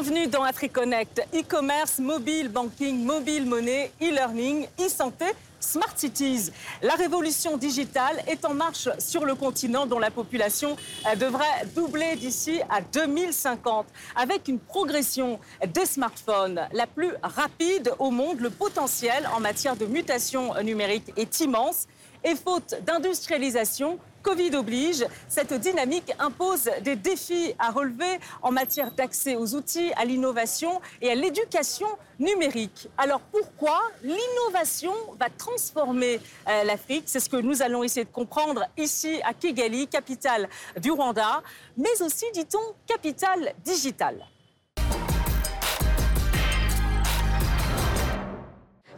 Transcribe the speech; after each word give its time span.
Bienvenue 0.00 0.28
dans 0.28 0.44
AfriConnect. 0.44 1.26
E-commerce, 1.34 1.98
mobile 1.98 2.48
banking, 2.50 3.04
mobile 3.04 3.46
monnaie, 3.46 3.90
e-learning, 4.00 4.68
e-santé, 4.78 5.24
Smart 5.58 5.92
Cities. 5.96 6.52
La 6.82 6.94
révolution 6.94 7.56
digitale 7.56 8.22
est 8.28 8.44
en 8.44 8.54
marche 8.54 8.88
sur 9.00 9.24
le 9.24 9.34
continent 9.34 9.86
dont 9.86 9.98
la 9.98 10.12
population 10.12 10.76
euh, 11.04 11.16
devrait 11.16 11.66
doubler 11.74 12.14
d'ici 12.14 12.60
à 12.70 12.80
2050. 12.80 13.86
Avec 14.14 14.46
une 14.46 14.60
progression 14.60 15.40
des 15.66 15.86
smartphones 15.86 16.60
la 16.72 16.86
plus 16.86 17.10
rapide 17.20 17.92
au 17.98 18.12
monde, 18.12 18.38
le 18.38 18.50
potentiel 18.50 19.28
en 19.34 19.40
matière 19.40 19.74
de 19.74 19.86
mutation 19.86 20.54
numérique 20.62 21.12
est 21.16 21.40
immense. 21.40 21.88
Et 22.22 22.36
faute 22.36 22.76
d'industrialisation, 22.86 23.98
Covid 24.28 24.56
oblige, 24.56 25.06
cette 25.26 25.54
dynamique 25.54 26.12
impose 26.18 26.68
des 26.82 26.96
défis 26.96 27.54
à 27.58 27.70
relever 27.70 28.18
en 28.42 28.52
matière 28.52 28.92
d'accès 28.92 29.36
aux 29.36 29.54
outils, 29.54 29.90
à 29.96 30.04
l'innovation 30.04 30.82
et 31.00 31.10
à 31.10 31.14
l'éducation 31.14 31.86
numérique. 32.18 32.90
Alors 32.98 33.22
pourquoi 33.22 33.80
l'innovation 34.02 34.92
va 35.18 35.30
transformer 35.30 36.20
euh, 36.46 36.64
l'Afrique? 36.64 37.04
C'est 37.06 37.20
ce 37.20 37.30
que 37.30 37.38
nous 37.38 37.62
allons 37.62 37.82
essayer 37.82 38.04
de 38.04 38.12
comprendre 38.12 38.66
ici 38.76 39.18
à 39.24 39.32
Kigali, 39.32 39.88
capitale 39.88 40.46
du 40.78 40.90
Rwanda, 40.90 41.42
mais 41.78 42.02
aussi, 42.02 42.26
dit-on, 42.34 42.74
capitale 42.86 43.54
digitale. 43.64 44.26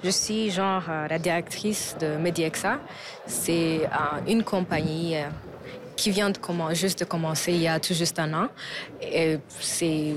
Je 0.03 0.09
suis 0.09 0.51
genre 0.51 0.83
euh, 0.89 1.09
la 1.09 1.19
directrice 1.19 1.95
de 2.01 2.17
Mediexa. 2.17 2.81
C'est 3.27 3.85
euh, 3.85 3.89
une 4.27 4.43
compagnie 4.43 5.17
euh, 5.17 5.29
qui 5.95 6.11
vient 6.11 6.31
de 6.31 6.39
commencer, 6.39 6.75
juste 6.75 7.01
de 7.01 7.05
commencer 7.05 7.53
il 7.53 7.61
y 7.61 7.69
a 7.69 7.79
tout 7.79 7.93
juste 7.93 8.19
un 8.19 8.33
an. 8.33 8.49
Et 9.03 9.39
c'est, 9.59 10.15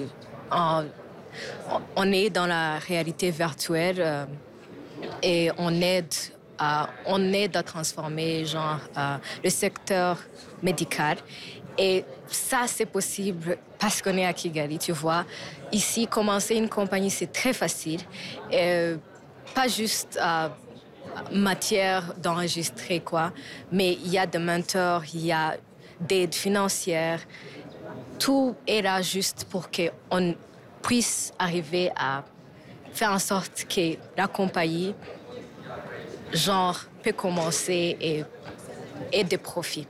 on 0.49 2.11
est 2.13 2.30
dans 2.30 2.45
la 2.45 2.80
réalité 2.80 3.30
virtuelle 3.31 4.27
et 5.21 5.52
on 5.58 5.81
aide 5.81 6.13
à, 6.58 6.89
on 7.05 7.33
aide 7.33 7.58
à 7.58 7.63
transformer 7.63 8.45
genre 8.45 8.80
le 9.43 9.49
secteur 9.49 10.19
médical. 10.61 11.17
Et 11.77 12.05
ça, 12.27 12.63
c'est 12.67 12.86
possible 12.86 13.58
parce 13.80 14.02
qu'on 14.02 14.15
est 14.15 14.25
à 14.25 14.31
Kigali, 14.31 14.77
tu 14.77 14.93
vois. 14.93 15.25
Ici, 15.71 16.08
commencer 16.08 16.55
une 16.55 16.69
compagnie, 16.69 17.09
c'est 17.09 17.33
très 17.33 17.52
facile. 17.52 17.99
Pas 19.53 19.67
juste 19.67 20.19
euh, 20.21 20.49
matière 21.31 22.13
d'enregistrer, 22.21 22.99
quoi, 22.99 23.31
mais 23.71 23.93
il 23.93 24.09
y 24.09 24.17
a 24.17 24.25
des 24.25 24.39
mentors, 24.39 25.03
il 25.13 25.25
y 25.25 25.31
a 25.31 25.57
d'aide 25.99 26.33
financière. 26.33 27.19
Tout 28.19 28.55
est 28.67 28.81
là 28.81 29.01
juste 29.01 29.45
pour 29.49 29.69
qu'on 29.69 30.35
puisse 30.81 31.33
arriver 31.39 31.91
à 31.95 32.23
faire 32.91 33.11
en 33.11 33.19
sorte 33.19 33.65
que 33.65 33.97
la 34.17 34.27
compagnie, 34.27 34.93
genre, 36.33 36.79
peut 37.03 37.13
commencer 37.13 37.97
et, 37.99 38.23
et 39.11 39.23
des 39.23 39.37
profits. 39.37 39.87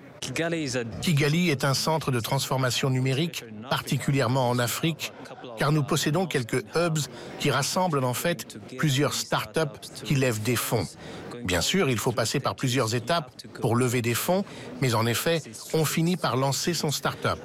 Kigali 1.02 1.50
est 1.50 1.64
un 1.66 1.73
centre 1.73 2.11
de 2.11 2.19
transformation 2.19 2.89
numérique, 2.89 3.44
particulièrement 3.69 4.50
en 4.50 4.58
Afrique, 4.58 5.11
car 5.58 5.72
nous 5.72 5.84
possédons 5.84 6.26
quelques 6.26 6.64
hubs 6.76 7.00
qui 7.40 7.52
rassemblent 7.52 8.04
en 8.04 8.14
fait 8.14 8.58
plusieurs 8.78 9.14
start-up 9.14 9.78
qui 10.04 10.16
lèvent 10.16 10.42
des 10.42 10.56
fonds. 10.56 10.88
Bien 11.44 11.62
sûr, 11.62 11.90
il 11.90 11.98
faut 11.98 12.14
passer 12.14 12.40
par 12.40 12.56
plusieurs 12.56 12.96
étapes 12.96 13.30
pour 13.62 13.76
lever 13.76 14.02
des 14.02 14.14
fonds, 14.14 14.46
mais 14.81 14.94
en 14.96 15.06
effet, 15.06 15.42
on 15.74 15.84
finit 15.84 16.16
par 16.16 16.38
lancer 16.38 16.74
son 16.74 16.90
start-up. 16.90 17.40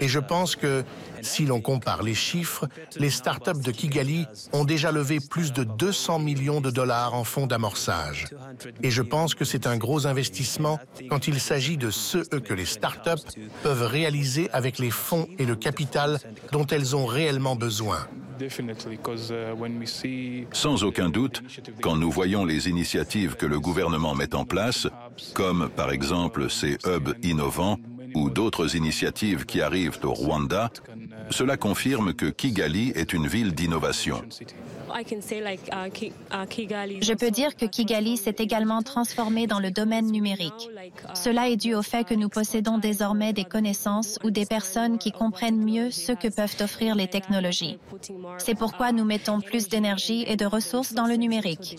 Et 0.00 0.08
je 0.08 0.18
pense 0.18 0.56
que 0.56 0.84
si 1.22 1.44
l'on 1.44 1.60
compare 1.60 2.02
les 2.02 2.14
chiffres, 2.14 2.66
les 2.96 3.10
start-up 3.10 3.58
de 3.58 3.70
Kigali 3.70 4.26
ont 4.52 4.64
déjà 4.64 4.92
levé 4.92 5.18
plus 5.20 5.52
de 5.52 5.64
200 5.64 6.18
millions 6.18 6.60
de 6.60 6.70
dollars 6.70 7.14
en 7.14 7.24
fonds 7.24 7.46
d'amorçage. 7.46 8.26
Et 8.82 8.90
je 8.90 9.02
pense 9.02 9.34
que 9.34 9.44
c'est 9.44 9.66
un 9.66 9.76
gros 9.76 10.06
investissement 10.06 10.78
quand 11.08 11.28
il 11.28 11.40
s'agit 11.40 11.76
de 11.76 11.90
ce 11.90 12.18
que 12.18 12.54
les 12.54 12.64
start-up 12.66 13.20
peuvent 13.62 13.86
réaliser 13.86 14.50
avec 14.52 14.78
les 14.78 14.90
fonds 14.90 15.26
et 15.38 15.46
le 15.46 15.56
capital 15.56 16.18
dont 16.52 16.66
elles 16.66 16.96
ont 16.96 17.06
réellement 17.06 17.56
besoin. 17.56 18.06
Sans 20.52 20.84
aucun 20.84 21.10
doute, 21.10 21.42
quand 21.82 21.96
nous 21.96 22.10
voyons 22.10 22.44
les 22.44 22.68
initiatives 22.68 23.36
que 23.36 23.46
le 23.46 23.60
gouvernement 23.60 24.14
met 24.14 24.34
en 24.34 24.44
place, 24.44 24.88
comme 25.34 25.68
par 25.68 25.90
exemple 25.90 26.48
ces 26.50 26.78
hubs 26.86 27.14
innovants, 27.22 27.76
ou 28.14 28.30
d'autres 28.30 28.76
initiatives 28.76 29.46
qui 29.46 29.60
arrivent 29.60 29.98
au 30.02 30.12
Rwanda, 30.12 30.70
cela 31.30 31.56
confirme 31.56 32.14
que 32.14 32.26
Kigali 32.26 32.92
est 32.94 33.12
une 33.12 33.26
ville 33.26 33.54
d'innovation. 33.54 34.22
Je 37.00 37.14
peux 37.14 37.30
dire 37.30 37.56
que 37.56 37.66
Kigali 37.66 38.16
s'est 38.16 38.36
également 38.38 38.82
transformé 38.82 39.46
dans 39.46 39.60
le 39.60 39.70
domaine 39.70 40.06
numérique. 40.06 40.70
Cela 41.14 41.48
est 41.48 41.56
dû 41.56 41.74
au 41.74 41.82
fait 41.82 42.04
que 42.04 42.14
nous 42.14 42.28
possédons 42.28 42.78
désormais 42.78 43.32
des 43.32 43.44
connaissances 43.44 44.18
ou 44.24 44.30
des 44.30 44.46
personnes 44.46 44.98
qui 44.98 45.12
comprennent 45.12 45.62
mieux 45.64 45.90
ce 45.90 46.12
que 46.12 46.28
peuvent 46.28 46.56
offrir 46.60 46.94
les 46.94 47.08
technologies. 47.08 47.78
C'est 48.38 48.56
pourquoi 48.56 48.92
nous 48.92 49.04
mettons 49.04 49.40
plus 49.40 49.68
d'énergie 49.68 50.24
et 50.26 50.36
de 50.36 50.46
ressources 50.46 50.92
dans 50.92 51.06
le 51.06 51.14
numérique. 51.14 51.78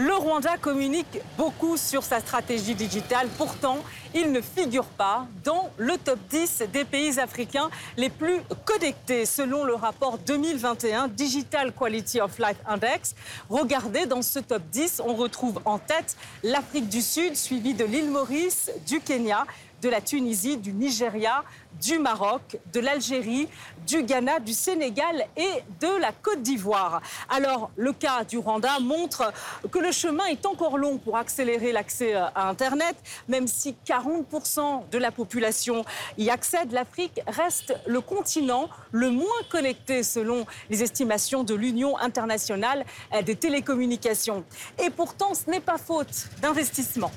Le 0.00 0.14
Rwanda 0.14 0.56
communique 0.58 1.18
beaucoup 1.36 1.76
sur 1.76 2.04
sa 2.04 2.20
stratégie 2.20 2.76
digitale. 2.76 3.26
Pourtant, 3.36 3.78
il 4.14 4.30
ne 4.30 4.40
figure 4.40 4.84
pas 4.84 5.26
dans 5.42 5.70
le 5.76 5.98
top 5.98 6.20
10 6.30 6.62
des 6.72 6.84
pays 6.84 7.18
africains 7.18 7.68
les 7.96 8.08
plus 8.08 8.40
connectés, 8.64 9.26
selon 9.26 9.64
le 9.64 9.74
rapport 9.74 10.18
2021 10.18 11.08
Digital 11.08 11.72
Quality 11.72 12.20
of 12.20 12.38
Life 12.38 12.58
Index. 12.68 13.16
Regardez, 13.50 14.06
dans 14.06 14.22
ce 14.22 14.38
top 14.38 14.62
10, 14.70 15.02
on 15.04 15.14
retrouve 15.14 15.60
en 15.64 15.80
tête 15.80 16.16
l'Afrique 16.44 16.88
du 16.88 17.02
Sud, 17.02 17.34
suivie 17.34 17.74
de 17.74 17.84
l'île 17.84 18.08
Maurice, 18.08 18.70
du 18.86 19.00
Kenya, 19.00 19.46
de 19.82 19.88
la 19.88 20.00
Tunisie, 20.00 20.56
du 20.56 20.72
Nigeria, 20.72 21.44
du 21.80 21.98
Maroc, 21.98 22.58
de 22.72 22.80
l'Algérie, 22.80 23.48
du 23.86 24.02
Ghana, 24.02 24.40
du 24.40 24.52
Sénégal 24.52 25.26
et 25.36 25.62
de 25.80 26.00
la 26.00 26.12
Côte 26.12 26.42
d'Ivoire. 26.42 27.00
Alors, 27.28 27.70
le 27.76 27.92
cas 27.92 28.24
du 28.24 28.38
Rwanda 28.38 28.80
montre 28.80 29.32
que 29.70 29.78
le 29.78 29.92
chemin 29.92 30.26
est 30.26 30.44
encore 30.46 30.78
long 30.78 30.98
pour 30.98 31.16
accélérer 31.16 31.72
l'accès 31.72 32.14
à 32.14 32.48
Internet. 32.48 32.96
Même 33.28 33.46
si 33.46 33.76
40% 33.86 34.90
de 34.90 34.98
la 34.98 35.10
population 35.10 35.84
y 36.16 36.30
accède, 36.30 36.72
l'Afrique 36.72 37.20
reste 37.26 37.74
le 37.86 38.00
continent 38.00 38.68
le 38.92 39.10
moins 39.10 39.26
connecté 39.50 40.02
selon 40.02 40.46
les 40.70 40.82
estimations 40.82 41.44
de 41.44 41.54
l'Union 41.54 41.96
internationale 41.98 42.84
des 43.24 43.36
télécommunications. 43.36 44.44
Et 44.82 44.90
pourtant, 44.90 45.34
ce 45.34 45.50
n'est 45.50 45.60
pas 45.60 45.78
faute 45.78 46.28
d'investissement. 46.42 47.10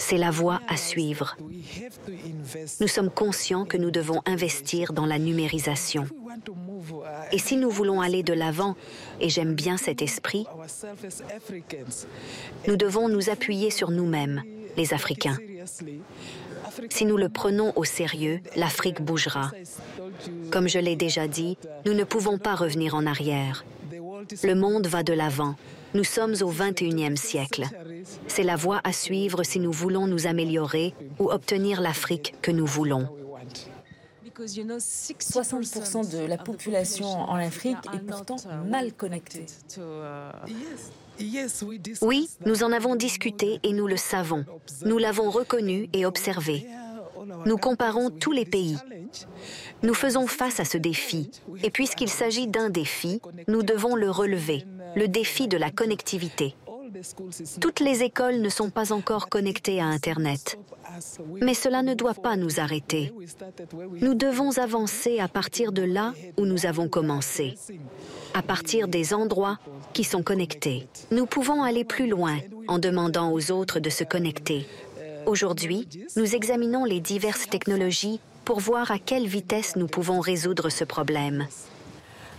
C'est 0.00 0.16
la 0.16 0.30
voie 0.30 0.60
à 0.66 0.76
suivre. 0.78 1.36
Nous 2.80 2.88
sommes 2.88 3.10
conscients 3.10 3.66
que 3.66 3.76
nous 3.76 3.90
devons 3.90 4.22
investir 4.24 4.94
dans 4.94 5.04
la 5.04 5.18
numérisation. 5.18 6.06
Et 7.32 7.38
si 7.38 7.56
nous 7.56 7.70
voulons 7.70 8.00
aller 8.00 8.22
de 8.22 8.32
l'avant, 8.32 8.76
et 9.20 9.28
j'aime 9.28 9.54
bien 9.54 9.76
cet 9.76 10.00
esprit, 10.00 10.46
nous 12.66 12.76
devons 12.76 13.08
nous 13.10 13.28
appuyer 13.28 13.70
sur 13.70 13.90
nous-mêmes, 13.90 14.42
les 14.78 14.94
Africains. 14.94 15.36
Si 16.88 17.04
nous 17.04 17.18
le 17.18 17.28
prenons 17.28 17.72
au 17.76 17.84
sérieux, 17.84 18.40
l'Afrique 18.56 19.02
bougera. 19.02 19.50
Comme 20.50 20.68
je 20.68 20.78
l'ai 20.78 20.96
déjà 20.96 21.28
dit, 21.28 21.58
nous 21.84 21.94
ne 21.94 22.04
pouvons 22.04 22.38
pas 22.38 22.54
revenir 22.54 22.94
en 22.94 23.04
arrière. 23.04 23.64
Le 24.42 24.54
monde 24.54 24.86
va 24.86 25.02
de 25.02 25.12
l'avant. 25.12 25.56
Nous 25.94 26.04
sommes 26.04 26.34
au 26.42 26.52
21e 26.52 27.16
siècle. 27.16 27.64
C'est 28.26 28.42
la 28.42 28.56
voie 28.56 28.80
à 28.84 28.92
suivre 28.92 29.42
si 29.42 29.58
nous 29.58 29.72
voulons 29.72 30.06
nous 30.06 30.26
améliorer 30.26 30.94
ou 31.18 31.30
obtenir 31.30 31.80
l'Afrique 31.80 32.34
que 32.42 32.50
nous 32.50 32.66
voulons. 32.66 33.08
60% 34.38 36.12
de 36.12 36.26
la 36.26 36.38
population 36.38 37.06
en 37.06 37.34
Afrique 37.34 37.76
est 37.92 38.06
pourtant 38.06 38.36
mal 38.66 38.92
connectée. 38.92 39.46
Oui, 42.00 42.30
nous 42.46 42.62
en 42.62 42.72
avons 42.72 42.96
discuté 42.96 43.60
et 43.62 43.72
nous 43.72 43.86
le 43.86 43.96
savons. 43.96 44.44
Nous 44.84 44.98
l'avons 44.98 45.30
reconnu 45.30 45.88
et 45.92 46.06
observé. 46.06 46.66
Nous 47.44 47.58
comparons 47.58 48.10
tous 48.10 48.32
les 48.32 48.46
pays. 48.46 48.76
Nous 49.82 49.94
faisons 49.94 50.26
face 50.26 50.60
à 50.60 50.64
ce 50.64 50.78
défi. 50.78 51.30
Et 51.62 51.70
puisqu'il 51.70 52.08
s'agit 52.08 52.46
d'un 52.46 52.70
défi, 52.70 53.20
nous 53.48 53.62
devons 53.62 53.94
le 53.94 54.10
relever, 54.10 54.64
le 54.96 55.08
défi 55.08 55.48
de 55.48 55.56
la 55.56 55.70
connectivité. 55.70 56.54
Toutes 57.60 57.80
les 57.80 58.02
écoles 58.02 58.40
ne 58.40 58.48
sont 58.48 58.70
pas 58.70 58.92
encore 58.92 59.28
connectées 59.28 59.80
à 59.80 59.86
Internet. 59.86 60.58
Mais 61.40 61.54
cela 61.54 61.82
ne 61.82 61.94
doit 61.94 62.14
pas 62.14 62.36
nous 62.36 62.58
arrêter. 62.58 63.12
Nous 64.00 64.14
devons 64.14 64.58
avancer 64.58 65.20
à 65.20 65.28
partir 65.28 65.72
de 65.72 65.82
là 65.82 66.12
où 66.36 66.46
nous 66.46 66.66
avons 66.66 66.88
commencé, 66.88 67.54
à 68.34 68.42
partir 68.42 68.88
des 68.88 69.14
endroits 69.14 69.58
qui 69.92 70.04
sont 70.04 70.22
connectés. 70.22 70.88
Nous 71.10 71.26
pouvons 71.26 71.62
aller 71.62 71.84
plus 71.84 72.08
loin 72.08 72.38
en 72.68 72.78
demandant 72.78 73.32
aux 73.32 73.50
autres 73.50 73.78
de 73.80 73.90
se 73.90 74.04
connecter. 74.04 74.66
Aujourd'hui, 75.26 75.86
nous 76.16 76.34
examinons 76.34 76.84
les 76.84 77.00
diverses 77.00 77.48
technologies 77.48 78.20
pour 78.44 78.58
voir 78.58 78.90
à 78.90 78.98
quelle 78.98 79.26
vitesse 79.26 79.76
nous 79.76 79.86
pouvons 79.86 80.20
résoudre 80.20 80.70
ce 80.70 80.84
problème. 80.84 81.46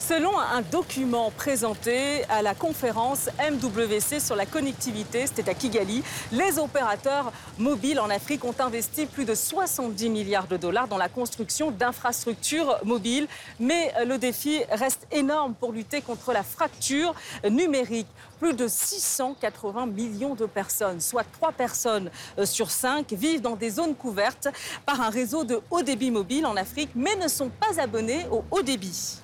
Selon 0.08 0.38
un 0.40 0.62
document 0.64 1.30
présenté 1.30 2.24
à 2.24 2.42
la 2.42 2.56
conférence 2.56 3.30
MWC 3.40 4.20
sur 4.20 4.36
la 4.36 4.48
connectivité, 4.48 5.28
c'était 5.28 5.52
à 5.52 5.54
Kigali, 5.54 6.04
les 6.32 6.58
opérateurs 6.58 7.32
mobiles 7.60 8.00
en 8.00 8.10
Afrique 8.10 8.44
ont 8.44 8.56
investi 8.58 9.06
plus 9.06 9.26
de 9.26 9.36
70 9.36 10.10
milliards 10.10 10.48
de 10.48 10.58
dollars 10.58 10.88
dans 10.88 10.98
la 10.98 11.08
construction 11.08 11.70
d'infrastructures 11.70 12.80
mobiles. 12.84 13.28
Mais 13.60 13.94
le 14.04 14.18
défi 14.18 14.64
reste 14.72 15.06
énorme 15.12 15.54
pour 15.54 15.72
lutter 15.72 16.02
contre 16.02 16.34
la 16.34 16.42
fracture 16.42 17.14
numérique. 17.48 18.08
Plus 18.40 18.54
de 18.54 18.68
680 18.68 19.86
millions 19.86 20.34
de 20.34 20.48
personnes, 20.48 21.00
soit 21.00 21.26
3 21.32 21.52
personnes 21.52 22.10
sur 22.44 22.72
5, 22.72 23.14
vivent 23.14 23.42
dans 23.42 23.56
des 23.56 23.70
zones 23.70 23.94
couvertes 23.94 24.48
par 24.84 25.00
un 25.00 25.12
réseau 25.12 25.44
de 25.44 25.62
haut 25.70 25.84
débit 25.84 26.10
mobile 26.10 26.48
en 26.48 26.58
Afrique, 26.58 26.90
mais 26.96 27.16
ne 27.18 27.28
sont 27.28 27.50
pas 27.50 27.80
abonnés 27.80 28.26
au 28.32 28.44
haut 28.50 28.64
débit. 28.64 29.21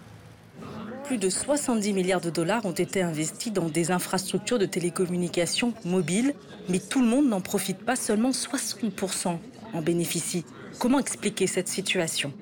Plus 1.08 1.18
de 1.18 1.30
70 1.30 1.94
milliards 1.94 2.20
de 2.20 2.30
dollars 2.30 2.66
ont 2.66 2.74
été 2.74 3.02
investis 3.02 3.54
dans 3.54 3.70
des 3.70 3.92
infrastructures 3.92 4.60
de 4.60 4.66
télécommunications 4.66 5.74
mobiles, 5.86 6.34
mais 6.68 6.80
tout 6.80 7.02
le 7.02 7.08
monde 7.08 7.30
n'en 7.30 7.40
profite 7.40 7.78
pas, 7.78 7.96
seulement 7.96 8.32
60% 8.32 9.38
en 9.74 9.82
bénéficient. 9.82 10.44
Comment 10.80 11.00
expliquer 11.00 11.48
cette 11.48 11.70
situation? 11.70 12.34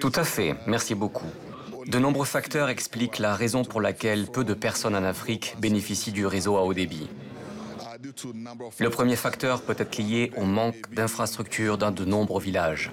Tout 0.00 0.12
à 0.14 0.24
fait, 0.24 0.54
merci 0.66 0.94
beaucoup. 0.94 1.26
De 1.86 1.98
nombreux 1.98 2.24
facteurs 2.24 2.70
expliquent 2.70 3.18
la 3.18 3.34
raison 3.34 3.62
pour 3.62 3.82
laquelle 3.82 4.26
peu 4.26 4.44
de 4.44 4.54
personnes 4.54 4.96
en 4.96 5.04
Afrique 5.04 5.54
bénéficient 5.58 6.12
du 6.12 6.24
réseau 6.24 6.56
à 6.56 6.62
haut 6.62 6.72
débit. 6.72 7.08
Le 8.78 8.88
premier 8.88 9.16
facteur 9.16 9.60
peut 9.60 9.76
être 9.76 9.98
lié 9.98 10.32
au 10.38 10.44
manque 10.44 10.94
d'infrastructures 10.94 11.76
dans 11.76 11.90
de 11.90 12.06
nombreux 12.06 12.40
villages. 12.40 12.90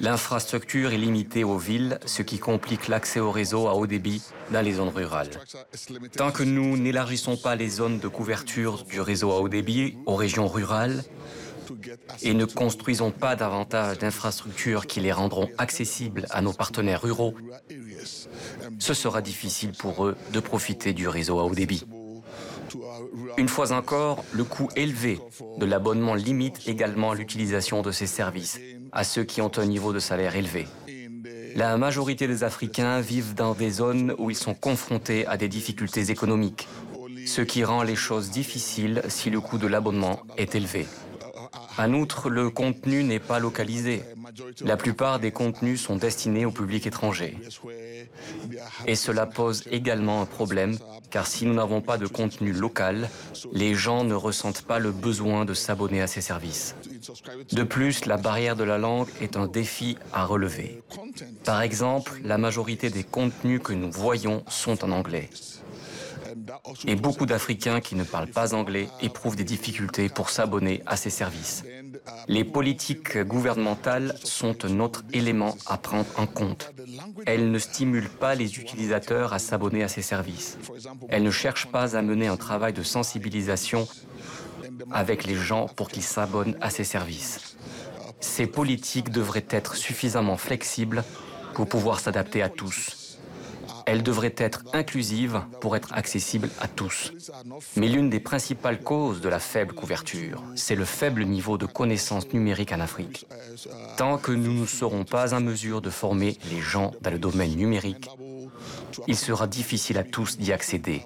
L'infrastructure 0.00 0.92
est 0.92 0.98
limitée 0.98 1.44
aux 1.44 1.58
villes, 1.58 1.98
ce 2.06 2.22
qui 2.22 2.38
complique 2.38 2.88
l'accès 2.88 3.20
au 3.20 3.30
réseau 3.30 3.68
à 3.68 3.74
haut 3.74 3.86
débit 3.86 4.22
dans 4.50 4.60
les 4.60 4.74
zones 4.74 4.88
rurales. 4.88 5.30
Tant 6.16 6.30
que 6.30 6.42
nous 6.42 6.76
n'élargissons 6.76 7.36
pas 7.36 7.54
les 7.54 7.68
zones 7.68 7.98
de 7.98 8.08
couverture 8.08 8.84
du 8.84 9.00
réseau 9.00 9.32
à 9.32 9.40
haut 9.40 9.48
débit 9.48 9.96
aux 10.06 10.16
régions 10.16 10.48
rurales 10.48 11.04
et 12.22 12.34
ne 12.34 12.44
construisons 12.44 13.10
pas 13.10 13.36
davantage 13.36 13.98
d'infrastructures 13.98 14.86
qui 14.86 15.00
les 15.00 15.12
rendront 15.12 15.48
accessibles 15.58 16.26
à 16.30 16.42
nos 16.42 16.52
partenaires 16.52 17.02
ruraux, 17.02 17.34
ce 18.78 18.94
sera 18.94 19.22
difficile 19.22 19.72
pour 19.72 20.06
eux 20.06 20.16
de 20.32 20.40
profiter 20.40 20.92
du 20.92 21.08
réseau 21.08 21.38
à 21.38 21.44
haut 21.44 21.54
débit. 21.54 21.84
Une 23.36 23.48
fois 23.48 23.72
encore, 23.72 24.24
le 24.32 24.44
coût 24.44 24.68
élevé 24.76 25.20
de 25.58 25.66
l'abonnement 25.66 26.14
limite 26.14 26.66
également 26.66 27.14
l'utilisation 27.14 27.82
de 27.82 27.92
ces 27.92 28.06
services 28.06 28.58
à 28.94 29.04
ceux 29.04 29.24
qui 29.24 29.42
ont 29.42 29.50
un 29.58 29.66
niveau 29.66 29.92
de 29.92 29.98
salaire 29.98 30.36
élevé. 30.36 30.66
La 31.56 31.76
majorité 31.76 32.26
des 32.26 32.42
Africains 32.42 33.00
vivent 33.00 33.34
dans 33.34 33.54
des 33.54 33.70
zones 33.70 34.14
où 34.18 34.30
ils 34.30 34.36
sont 34.36 34.54
confrontés 34.54 35.26
à 35.26 35.36
des 35.36 35.48
difficultés 35.48 36.10
économiques, 36.10 36.68
ce 37.26 37.42
qui 37.42 37.64
rend 37.64 37.82
les 37.82 37.96
choses 37.96 38.30
difficiles 38.30 39.02
si 39.08 39.30
le 39.30 39.40
coût 39.40 39.58
de 39.58 39.66
l'abonnement 39.66 40.20
est 40.36 40.54
élevé. 40.54 40.86
En 41.78 41.92
outre, 41.92 42.30
le 42.30 42.50
contenu 42.50 43.02
n'est 43.02 43.18
pas 43.20 43.38
localisé. 43.38 44.04
La 44.60 44.76
plupart 44.76 45.18
des 45.18 45.32
contenus 45.32 45.80
sont 45.80 45.96
destinés 45.96 46.46
au 46.46 46.50
public 46.50 46.86
étranger. 46.86 47.36
Et 48.86 48.94
cela 48.94 49.26
pose 49.26 49.64
également 49.70 50.22
un 50.22 50.26
problème, 50.26 50.78
car 51.10 51.26
si 51.26 51.46
nous 51.46 51.54
n'avons 51.54 51.80
pas 51.80 51.98
de 51.98 52.06
contenu 52.06 52.52
local, 52.52 53.08
les 53.52 53.74
gens 53.74 54.04
ne 54.04 54.14
ressentent 54.14 54.62
pas 54.62 54.78
le 54.78 54.92
besoin 54.92 55.44
de 55.44 55.54
s'abonner 55.54 56.00
à 56.02 56.06
ces 56.06 56.20
services. 56.20 56.74
De 57.52 57.62
plus, 57.62 58.06
la 58.06 58.16
barrière 58.16 58.56
de 58.56 58.64
la 58.64 58.78
langue 58.78 59.08
est 59.20 59.36
un 59.36 59.46
défi 59.46 59.96
à 60.12 60.24
relever. 60.24 60.82
Par 61.44 61.62
exemple, 61.62 62.12
la 62.22 62.38
majorité 62.38 62.90
des 62.90 63.04
contenus 63.04 63.60
que 63.62 63.72
nous 63.72 63.90
voyons 63.90 64.44
sont 64.48 64.84
en 64.84 64.90
anglais. 64.90 65.30
Et 66.86 66.96
beaucoup 66.96 67.26
d'Africains 67.26 67.80
qui 67.80 67.94
ne 67.94 68.04
parlent 68.04 68.28
pas 68.28 68.54
anglais 68.54 68.88
éprouvent 69.00 69.36
des 69.36 69.44
difficultés 69.44 70.08
pour 70.08 70.30
s'abonner 70.30 70.82
à 70.86 70.96
ces 70.96 71.10
services. 71.10 71.64
Les 72.28 72.44
politiques 72.44 73.18
gouvernementales 73.18 74.14
sont 74.22 74.64
un 74.64 74.80
autre 74.80 75.04
élément 75.12 75.56
à 75.66 75.78
prendre 75.78 76.06
en 76.16 76.26
compte. 76.26 76.72
Elles 77.26 77.50
ne 77.50 77.58
stimulent 77.58 78.08
pas 78.08 78.34
les 78.34 78.58
utilisateurs 78.58 79.32
à 79.32 79.38
s'abonner 79.38 79.82
à 79.82 79.88
ces 79.88 80.02
services. 80.02 80.58
Elles 81.08 81.22
ne 81.22 81.30
cherchent 81.30 81.70
pas 81.70 81.96
à 81.96 82.02
mener 82.02 82.26
un 82.26 82.36
travail 82.36 82.72
de 82.72 82.82
sensibilisation 82.82 83.86
avec 84.90 85.24
les 85.24 85.36
gens 85.36 85.68
pour 85.68 85.88
qu'ils 85.88 86.02
s'abonnent 86.02 86.56
à 86.60 86.70
ces 86.70 86.84
services. 86.84 87.56
Ces 88.20 88.46
politiques 88.46 89.10
devraient 89.10 89.46
être 89.50 89.76
suffisamment 89.76 90.36
flexibles 90.36 91.04
pour 91.54 91.68
pouvoir 91.68 92.00
s'adapter 92.00 92.42
à 92.42 92.48
tous. 92.48 93.03
Elle 93.86 94.02
devrait 94.02 94.34
être 94.36 94.62
inclusive 94.72 95.42
pour 95.60 95.76
être 95.76 95.92
accessible 95.92 96.48
à 96.60 96.68
tous. 96.68 97.12
Mais 97.76 97.88
l'une 97.88 98.10
des 98.10 98.20
principales 98.20 98.80
causes 98.80 99.20
de 99.20 99.28
la 99.28 99.38
faible 99.38 99.74
couverture, 99.74 100.42
c'est 100.54 100.74
le 100.74 100.84
faible 100.84 101.24
niveau 101.24 101.58
de 101.58 101.66
connaissance 101.66 102.32
numérique 102.32 102.72
en 102.72 102.80
Afrique. 102.80 103.26
Tant 103.96 104.18
que 104.18 104.32
nous 104.32 104.52
ne 104.52 104.66
serons 104.66 105.04
pas 105.04 105.34
en 105.34 105.40
mesure 105.40 105.80
de 105.80 105.90
former 105.90 106.38
les 106.50 106.60
gens 106.60 106.92
dans 107.02 107.10
le 107.10 107.18
domaine 107.18 107.54
numérique, 107.54 108.08
il 109.06 109.16
sera 109.16 109.46
difficile 109.46 109.98
à 109.98 110.04
tous 110.04 110.38
d'y 110.38 110.52
accéder. 110.52 111.02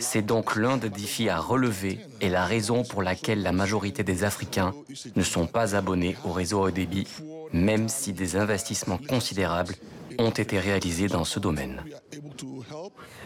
C'est 0.00 0.24
donc 0.24 0.56
l'un 0.56 0.76
des 0.76 0.90
défis 0.90 1.28
à 1.28 1.38
relever 1.38 1.98
et 2.20 2.28
la 2.28 2.44
raison 2.44 2.84
pour 2.84 3.02
laquelle 3.02 3.42
la 3.42 3.52
majorité 3.52 4.04
des 4.04 4.24
Africains 4.24 4.74
ne 5.14 5.22
sont 5.22 5.46
pas 5.46 5.74
abonnés 5.76 6.16
au 6.24 6.32
réseau 6.32 6.62
haut 6.62 6.70
débit, 6.70 7.06
même 7.52 7.88
si 7.88 8.12
des 8.12 8.36
investissements 8.36 8.98
considérables 8.98 9.74
ont 10.18 10.30
été 10.30 10.58
réalisés 10.58 11.08
dans 11.08 11.24
ce 11.24 11.38
domaine. 11.38 11.82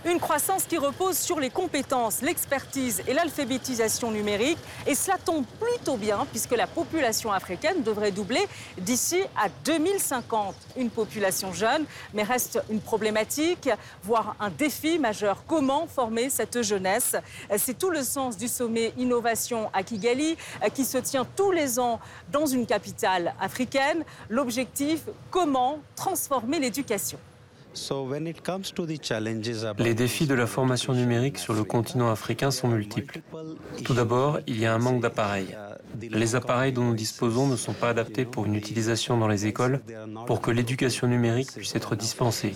Une 0.06 0.18
croissance 0.18 0.64
qui 0.64 0.78
repose 0.78 1.18
sur 1.18 1.38
les 1.38 1.50
compétences, 1.50 2.22
l'expertise 2.22 3.02
et 3.06 3.12
l'alphabétisation 3.12 4.10
numérique. 4.10 4.56
Et 4.86 4.94
cela 4.94 5.18
tombe 5.18 5.44
plutôt 5.60 5.98
bien 5.98 6.26
puisque 6.30 6.56
la 6.56 6.66
population 6.66 7.30
africaine 7.30 7.82
devrait 7.82 8.10
doubler 8.10 8.40
d'ici 8.78 9.20
à 9.36 9.50
2050. 9.66 10.54
Une 10.78 10.88
population 10.88 11.52
jeune, 11.52 11.84
mais 12.14 12.22
reste 12.22 12.62
une 12.70 12.80
problématique, 12.80 13.68
voire 14.02 14.36
un 14.40 14.48
défi 14.48 14.98
majeur. 14.98 15.44
Comment 15.46 15.86
former 15.86 16.30
cette 16.30 16.62
jeunesse? 16.62 17.16
C'est 17.58 17.78
tout 17.78 17.90
le 17.90 18.02
sens 18.02 18.38
du 18.38 18.48
sommet 18.48 18.94
Innovation 18.96 19.68
à 19.74 19.82
Kigali 19.82 20.38
qui 20.72 20.86
se 20.86 20.96
tient 20.96 21.26
tous 21.36 21.50
les 21.50 21.78
ans 21.78 22.00
dans 22.32 22.46
une 22.46 22.64
capitale 22.64 23.34
africaine. 23.38 24.02
L'objectif, 24.30 25.02
comment 25.30 25.80
transformer 25.94 26.58
l'éducation? 26.58 27.18
Les 29.78 29.94
défis 29.94 30.26
de 30.26 30.34
la 30.34 30.46
formation 30.46 30.92
numérique 30.92 31.38
sur 31.38 31.54
le 31.54 31.64
continent 31.64 32.10
africain 32.10 32.50
sont 32.50 32.68
multiples. 32.68 33.20
Tout 33.84 33.94
d'abord, 33.94 34.40
il 34.46 34.58
y 34.58 34.66
a 34.66 34.74
un 34.74 34.78
manque 34.78 35.00
d'appareils. 35.00 35.56
Les 36.00 36.34
appareils 36.34 36.72
dont 36.72 36.84
nous 36.84 36.94
disposons 36.94 37.46
ne 37.46 37.56
sont 37.56 37.72
pas 37.72 37.90
adaptés 37.90 38.24
pour 38.24 38.46
une 38.46 38.54
utilisation 38.54 39.16
dans 39.16 39.28
les 39.28 39.46
écoles 39.46 39.80
pour 40.26 40.40
que 40.40 40.50
l'éducation 40.50 41.06
numérique 41.06 41.52
puisse 41.52 41.74
être 41.74 41.96
dispensée. 41.96 42.52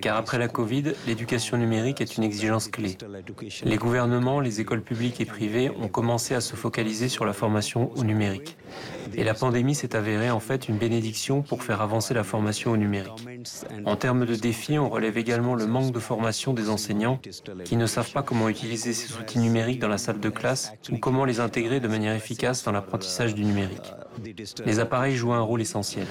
Car 0.00 0.16
après 0.16 0.38
la 0.38 0.48
Covid, 0.48 0.92
l'éducation 1.06 1.56
numérique 1.56 2.00
est 2.00 2.16
une 2.16 2.24
exigence 2.24 2.68
clé. 2.68 2.96
Les 3.64 3.76
gouvernements, 3.76 4.40
les 4.40 4.60
écoles 4.60 4.82
publiques 4.82 5.20
et 5.20 5.26
privées 5.26 5.70
ont 5.80 5.88
commencé 5.88 6.34
à 6.34 6.40
se 6.40 6.56
focaliser 6.56 7.08
sur 7.08 7.24
la 7.24 7.32
formation 7.32 7.92
au 7.96 8.04
numérique. 8.04 8.56
Et 9.14 9.24
la 9.24 9.34
pandémie 9.34 9.74
s'est 9.74 9.96
avérée 9.96 10.30
en 10.30 10.40
fait 10.40 10.68
une 10.68 10.78
bénédiction 10.78 11.42
pour 11.42 11.62
faire 11.62 11.80
avancer 11.80 12.14
la 12.14 12.24
formation 12.24 12.72
au 12.72 12.76
numérique. 12.76 13.26
En 13.84 13.96
termes 13.96 14.26
de 14.26 14.34
défis, 14.34 14.78
on 14.78 14.88
relève 14.88 15.18
également 15.18 15.54
le 15.54 15.66
manque 15.66 15.92
de 15.92 16.00
formation 16.00 16.52
des 16.52 16.68
enseignants 16.68 17.20
qui 17.64 17.76
ne 17.76 17.86
savent 17.86 18.12
pas 18.12 18.22
comment 18.22 18.48
utiliser 18.48 18.92
ces 18.92 19.16
outils 19.16 19.38
numériques 19.38 19.80
dans 19.80 19.88
la 19.88 19.98
salle 19.98 20.20
de 20.20 20.28
classe 20.28 20.72
ou 20.90 20.98
comment 20.98 21.24
les 21.24 21.40
intégrer 21.40 21.80
de 21.80 21.88
manière 21.88 22.14
efficace 22.14 22.64
dans 22.64 22.72
l'apprentissage 22.72 23.34
du 23.34 23.44
numérique. 23.44 23.92
Les 24.64 24.78
appareils 24.78 25.16
jouent 25.16 25.32
un 25.32 25.40
rôle 25.40 25.60
essentiel. 25.60 26.06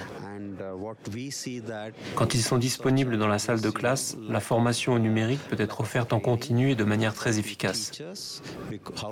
Quand 2.16 2.34
ils 2.34 2.42
sont 2.42 2.58
disponibles 2.58 3.18
dans 3.18 3.28
la 3.28 3.40
salle 3.40 3.62
de 3.62 3.70
classe, 3.70 4.18
la 4.30 4.40
formation 4.40 4.94
au 4.94 5.00
numérique 5.00 5.42
peut 5.50 5.62
être 5.62 5.82
offerte 5.82 6.14
en 6.14 6.20
continu 6.20 6.72
et 6.72 6.76
de 6.76 6.84
manière 6.84 7.14
très 7.14 7.40
efficace. 7.40 7.92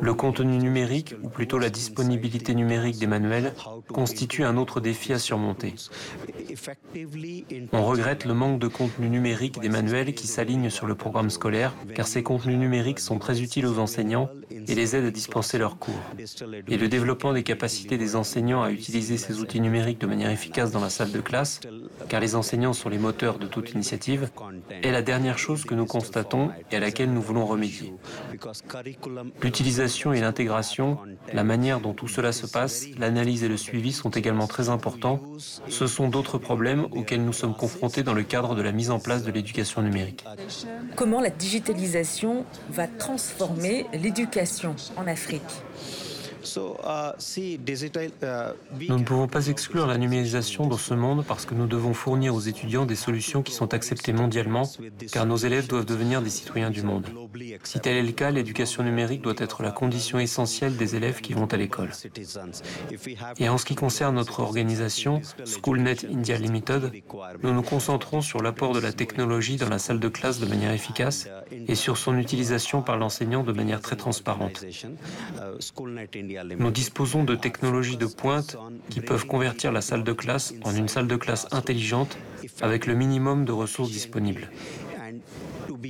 Le 0.02 0.14
contenu 0.14 0.58
numérique, 0.58 1.16
ou 1.24 1.30
plutôt 1.30 1.60
la 1.60 1.70
disponibilité 1.70 2.56
numérique 2.56 3.00
des 3.00 3.08
manuels, 3.08 3.54
constitue 3.88 4.44
un 4.44 4.58
autre 4.58 4.80
défi 4.80 5.14
à 5.14 5.20
surmonter. 5.20 5.76
On 7.72 7.86
regrette 7.86 8.26
le 8.26 8.34
manque 8.34 8.60
de 8.60 8.68
contenu 8.68 9.10
numérique 9.10 9.60
des 9.60 9.70
manuels 9.70 10.14
qui 10.14 10.28
s'alignent 10.28 10.70
sur 10.70 10.88
le 10.88 10.96
programme 10.96 11.30
scolaire, 11.30 11.74
car 11.96 12.08
ces 12.08 12.24
contenus 12.24 12.58
numériques 12.58 13.00
sont 13.00 13.20
très 13.20 13.42
utiles 13.42 13.66
aux 13.66 13.80
enseignants 13.80 14.30
et 14.52 14.76
les 14.76 14.96
aident 14.96 15.06
à 15.06 15.12
dispenser 15.12 15.58
leurs 15.58 15.78
cours. 15.78 16.00
Et 16.68 16.78
le 16.78 16.88
développement 16.88 17.34
des 17.34 17.44
capacités 17.44 17.98
des 17.98 18.16
enseignants 18.16 18.64
à 18.64 18.72
utiliser 18.72 18.83
ces 18.84 19.40
outils 19.40 19.62
numériques 19.62 20.00
de 20.00 20.08
manière 20.08 20.30
efficace 20.30 20.72
dans 20.72 20.82
la 20.82 20.90
salle 20.90 21.12
de 21.12 21.22
classe, 21.22 21.60
car 22.10 22.20
les 22.20 22.36
enseignants 22.36 22.74
sont 22.74 22.90
les 22.90 22.98
moteurs 22.98 23.40
de 23.40 23.48
toute 23.48 23.72
initiative, 23.72 24.30
est 24.82 24.92
la 24.92 25.02
dernière 25.02 25.38
chose 25.38 25.64
que 25.64 25.76
nous 25.76 25.86
constatons 25.86 26.50
et 26.72 26.76
à 26.76 26.80
laquelle 26.80 27.12
nous 27.12 27.22
voulons 27.22 27.46
remédier. 27.46 27.94
L'utilisation 29.42 30.14
et 30.14 30.22
l'intégration, 30.22 30.98
la 31.34 31.44
manière 31.44 31.80
dont 31.80 31.94
tout 31.94 32.08
cela 32.08 32.32
se 32.32 32.48
passe, 32.48 32.86
l'analyse 32.98 33.44
et 33.44 33.48
le 33.48 33.58
suivi 33.58 33.92
sont 33.92 34.10
également 34.10 34.48
très 34.48 34.70
importants. 34.70 35.22
Ce 35.68 35.88
sont 35.88 36.10
d'autres 36.10 36.38
problèmes 36.38 36.88
auxquels 36.92 37.24
nous 37.24 37.34
sommes 37.34 37.56
confrontés 37.56 38.04
dans 38.04 38.14
le 38.14 38.24
cadre 38.24 38.56
de 38.56 38.62
la 38.62 38.72
mise 38.72 38.92
en 38.92 39.00
place 39.00 39.24
de 39.24 39.32
l'éducation 39.32 39.82
numérique. 39.82 40.26
Comment 40.96 41.22
la 41.22 41.30
digitalisation 41.30 42.46
va 42.70 42.88
transformer 42.88 43.86
l'éducation 43.94 44.76
en 44.98 45.08
Afrique? 45.08 45.42
Nous 48.90 48.98
ne 48.98 49.04
pouvons 49.04 49.28
pas 49.28 49.48
exclure 49.48 49.88
la 49.88 49.98
numérisation 49.98 50.68
dans 50.68 50.78
ce 50.78 50.94
monde 50.94 51.24
parce 51.28 51.46
que 51.46 51.54
nous 51.54 51.68
devons 51.68 51.94
fournir 51.94 52.36
aux 52.36 52.42
étudiants 52.42 52.86
des 52.86 52.96
solutions 52.96 53.42
qui 53.42 53.54
sont 53.54 53.74
acceptées 53.74 54.14
mondialement, 54.14 54.64
car 55.12 55.26
nos 55.26 55.38
élèves 55.38 55.68
doivent 55.68 55.86
devenir 55.86 56.22
des 56.22 56.30
citoyens 56.30 56.70
du 56.70 56.84
monde. 56.84 57.08
Si 57.64 57.80
tel 57.80 57.98
est 57.98 58.04
le 58.04 58.12
cas, 58.12 58.32
l'éducation 58.32 58.84
numérique 58.84 59.22
doit 59.22 59.34
être 59.38 59.64
la 59.64 59.72
condition 59.72 60.20
essentielle 60.20 60.76
des 60.76 60.96
élèves 60.96 61.22
qui 61.22 61.34
vont 61.34 61.46
à 61.46 61.58
l'école. 61.58 61.92
Et 63.38 63.50
en 63.50 63.58
ce 63.58 63.66
qui 63.66 63.76
concerne 63.76 64.16
notre 64.16 64.40
organisation, 64.40 65.22
SchoolNet 65.46 66.06
India 66.12 66.38
Limited, 66.38 66.92
nous 67.42 67.54
nous 67.54 67.62
concentrons 67.62 68.22
sur 68.22 68.42
l'apport 68.42 68.74
de 68.74 68.80
la 68.80 68.92
technologie 68.92 69.58
dans 69.58 69.70
la 69.70 69.80
salle 69.80 70.00
de 70.00 70.10
classe 70.10 70.40
de 70.40 70.46
manière 70.46 70.72
efficace 70.72 71.28
et 71.52 71.76
sur 71.76 71.98
son 71.98 72.18
utilisation 72.18 72.82
par 72.82 72.98
l'enseignant 72.98 73.44
de 73.44 73.54
manière 73.54 73.82
très 73.82 73.96
transparente. 73.96 74.66
Nous 76.58 76.72
disposons 76.72 77.24
de 77.24 77.36
technologies 77.36 77.98
de 77.98 78.06
pointe 78.06 78.58
qui 78.90 79.02
peuvent 79.02 79.26
convertir 79.26 79.72
la 79.72 79.82
salle 79.82 80.04
de 80.04 80.14
classe 80.14 80.54
en 80.64 80.76
une 80.76 80.88
salle 80.88 81.08
de 81.08 81.16
classe 81.16 81.48
intelligente 81.52 82.18
avec 82.62 82.86
le 82.86 82.96
minimum 82.96 83.46
de 83.46 83.52
ressources 83.52 83.92
disponibles. 83.92 84.50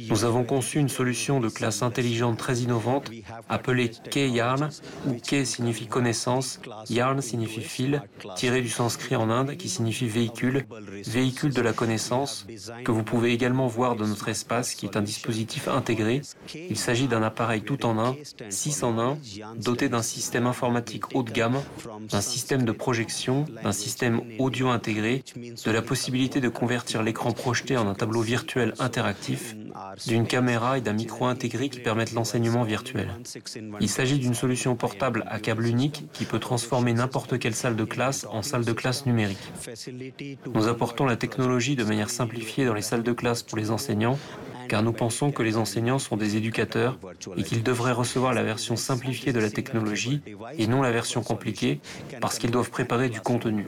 Nous 0.10 0.26
avons 0.26 0.44
conçu 0.44 0.80
une 0.80 0.90
solution 0.90 1.40
de 1.40 1.50
classe 1.50 1.82
intelligente 1.82 2.38
très 2.38 2.60
innovante 2.60 3.12
appelée 3.50 3.92
K-Yarn, 4.10 4.70
où 5.08 5.14
K 5.14 5.46
signifie 5.46 5.88
connaissance, 5.88 6.60
Yarn 6.90 7.22
signifie 7.22 7.62
fil, 7.62 8.02
tiré 8.36 8.62
du 8.62 8.70
sanskrit 8.70 9.16
en 9.16 9.30
Inde 9.30 9.56
qui 9.58 9.70
signifie 9.70 10.08
véhicule, 10.08 10.66
véhicule 11.06 11.54
de 11.54 11.62
la 11.62 11.74
connaissance, 11.74 12.48
que 12.84 12.92
vous 12.92 13.04
pouvez 13.04 13.34
également 13.34 13.68
voir 13.68 13.96
dans 13.96 14.08
notre 14.08 14.30
espace 14.30 14.74
qui 14.74 14.86
est 14.86 14.98
un 14.98 15.02
dispositif 15.02 15.68
intégré. 15.68 16.22
Il 16.56 16.78
s'agit 16.78 17.08
d'un 17.08 17.24
appareil 17.24 17.62
tout 17.62 17.86
en 17.86 18.00
un, 18.00 18.16
6 18.50 18.84
en 18.84 19.00
1, 19.00 19.18
doté 19.58 19.90
d'un 19.90 20.02
système 20.02 20.48
informatique 20.48 21.16
haut 21.16 21.24
de 21.24 21.32
gamme, 21.32 21.62
d'un 22.10 22.22
système 22.22 22.64
de 22.64 22.72
projection, 22.72 23.46
d'un 23.64 23.72
système 23.72 24.22
audio 24.40 24.70
intégré, 24.70 25.24
de 25.36 25.72
la 25.72 25.82
possibilité 25.82 26.42
de 26.42 26.50
convertir 26.50 27.04
l'écran 27.04 27.32
projeté 27.32 27.78
en 27.78 27.88
un 27.88 27.94
tableau 27.94 28.22
virtuel 28.22 28.74
interactif, 28.80 29.56
d'une 30.08 30.28
caméra 30.28 30.78
et 30.78 30.82
d'un 30.82 30.94
micro 30.94 31.26
intégré 31.26 31.70
qui 31.70 31.80
permettent 31.80 32.14
l'enseignement 32.14 32.64
virtuel. 32.64 33.10
Il 33.80 33.90
s'agit 33.90 34.20
d'une 34.20 34.34
solution 34.34 34.76
portable 34.76 35.24
à 35.28 35.40
câble 35.40 35.66
unique 35.66 36.06
qui 36.14 36.26
peut 36.26 36.40
transformer 36.40 36.94
n'importe 36.94 37.40
quelle 37.40 37.56
salle 37.56 37.76
de 37.76 37.84
classe 37.84 38.26
en 38.30 38.42
salle 38.42 38.66
de 38.66 38.74
classe 38.74 39.06
numérique. 39.06 39.52
Nous 40.54 40.68
apportons 40.68 41.06
la 41.06 41.16
technologie 41.16 41.76
de 41.76 41.84
manière 41.84 42.10
simplifiée 42.10 42.66
dans 42.66 42.74
les 42.74 42.82
salles 42.82 43.04
de 43.04 43.14
classe 43.14 43.44
pour 43.44 43.58
les 43.58 43.72
enseignants 43.72 44.18
car 44.68 44.84
nous 44.84 44.94
pensons 44.94 45.32
que 45.32 45.44
les 45.44 45.58
enseignants 45.58 46.00
sont 46.00 46.18
des 46.18 46.36
éducateurs 46.36 47.00
et 47.38 47.44
qu'ils 47.44 47.64
devraient 47.64 47.92
recevoir 47.92 48.34
la 48.34 48.44
version 48.44 48.76
simplifiée 48.76 49.34
de 49.34 49.40
la 49.40 49.50
technologie 49.50 50.22
et 50.58 50.68
non 50.68 50.82
la 50.82 50.92
version 50.92 51.24
compliquée, 51.24 51.80
parce 52.22 52.38
qu'ils 52.38 52.52
doivent 52.52 52.70
préparer 52.70 53.10
du 53.10 53.22
contenu. 53.22 53.68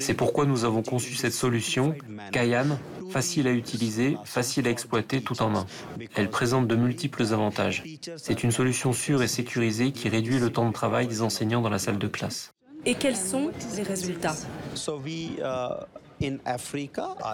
C'est 0.00 0.14
pourquoi 0.14 0.46
nous 0.46 0.64
avons 0.64 0.82
conçu 0.82 1.14
cette 1.14 1.32
solution, 1.32 1.94
Kayan, 2.32 2.78
facile 3.10 3.48
à 3.48 3.52
utiliser, 3.52 4.16
facile 4.24 4.66
à 4.66 4.70
exploiter 4.70 5.20
tout 5.20 5.42
en 5.42 5.54
un. 5.56 5.66
Elle 6.14 6.30
présente 6.30 6.66
de 6.66 6.76
multiples 6.76 7.22
avantages. 7.32 7.84
C'est 8.16 8.42
une 8.42 8.52
solution 8.52 8.92
sûre 8.92 9.22
et 9.22 9.28
sécurisée 9.28 9.92
qui 9.92 10.08
réduit 10.08 10.38
le 10.38 10.50
temps 10.50 10.68
de 10.68 10.72
travail 10.72 11.06
des 11.06 11.22
enseignants 11.22 11.62
dans 11.62 11.70
la 11.70 11.78
salle 11.78 11.98
de 11.98 12.08
classe. 12.08 12.52
Et 12.84 12.94
quels 12.94 13.16
sont 13.16 13.50
les 13.76 13.82
résultats? 13.82 14.36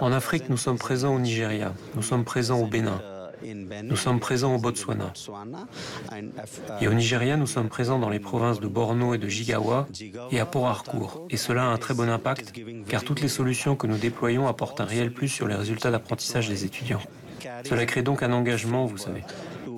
En 0.00 0.12
Afrique, 0.12 0.48
nous 0.48 0.56
sommes 0.56 0.78
présents 0.78 1.14
au 1.14 1.18
Nigeria, 1.18 1.72
nous 1.94 2.02
sommes 2.02 2.24
présents 2.24 2.60
au 2.60 2.66
Bénin, 2.66 3.00
nous 3.84 3.96
sommes 3.96 4.20
présents 4.20 4.54
au 4.54 4.58
Botswana. 4.58 5.12
Et 6.80 6.88
au 6.88 6.92
Nigeria, 6.92 7.36
nous 7.36 7.46
sommes 7.46 7.68
présents 7.68 7.98
dans 7.98 8.08
les 8.08 8.20
provinces 8.20 8.60
de 8.60 8.66
Borno 8.66 9.14
et 9.14 9.18
de 9.18 9.28
Jigawa 9.28 9.86
et 10.30 10.40
à 10.40 10.46
Port 10.46 10.66
Harcourt. 10.66 11.26
Et 11.30 11.36
cela 11.36 11.64
a 11.64 11.66
un 11.66 11.78
très 11.78 11.94
bon 11.94 12.08
impact 12.08 12.52
car 12.88 13.04
toutes 13.04 13.20
les 13.20 13.28
solutions 13.28 13.76
que 13.76 13.86
nous 13.86 13.98
déployons 13.98 14.46
apportent 14.48 14.80
un 14.80 14.84
réel 14.84 15.12
plus 15.12 15.28
sur 15.28 15.48
les 15.48 15.54
résultats 15.54 15.90
d'apprentissage 15.90 16.48
des 16.48 16.64
étudiants. 16.64 17.02
Cela 17.64 17.86
crée 17.86 18.02
donc 18.02 18.22
un 18.22 18.32
engagement, 18.32 18.86
vous 18.86 18.98
savez. 18.98 19.22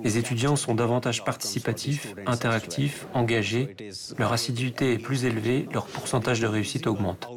Les 0.03 0.17
étudiants 0.17 0.55
sont 0.55 0.75
davantage 0.75 1.23
participatifs, 1.23 2.13
interactifs, 2.25 3.05
engagés, 3.13 3.75
leur 4.17 4.33
assiduité 4.33 4.93
est 4.93 4.97
plus 4.99 5.25
élevée, 5.25 5.67
leur 5.71 5.87
pourcentage 5.87 6.39
de 6.39 6.47
réussite 6.47 6.87
augmente. 6.87 7.27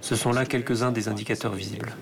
Ce 0.00 0.16
sont 0.16 0.32
là 0.32 0.46
quelques-uns 0.46 0.92
des 0.92 1.08
indicateurs 1.08 1.54
visibles. 1.54 1.92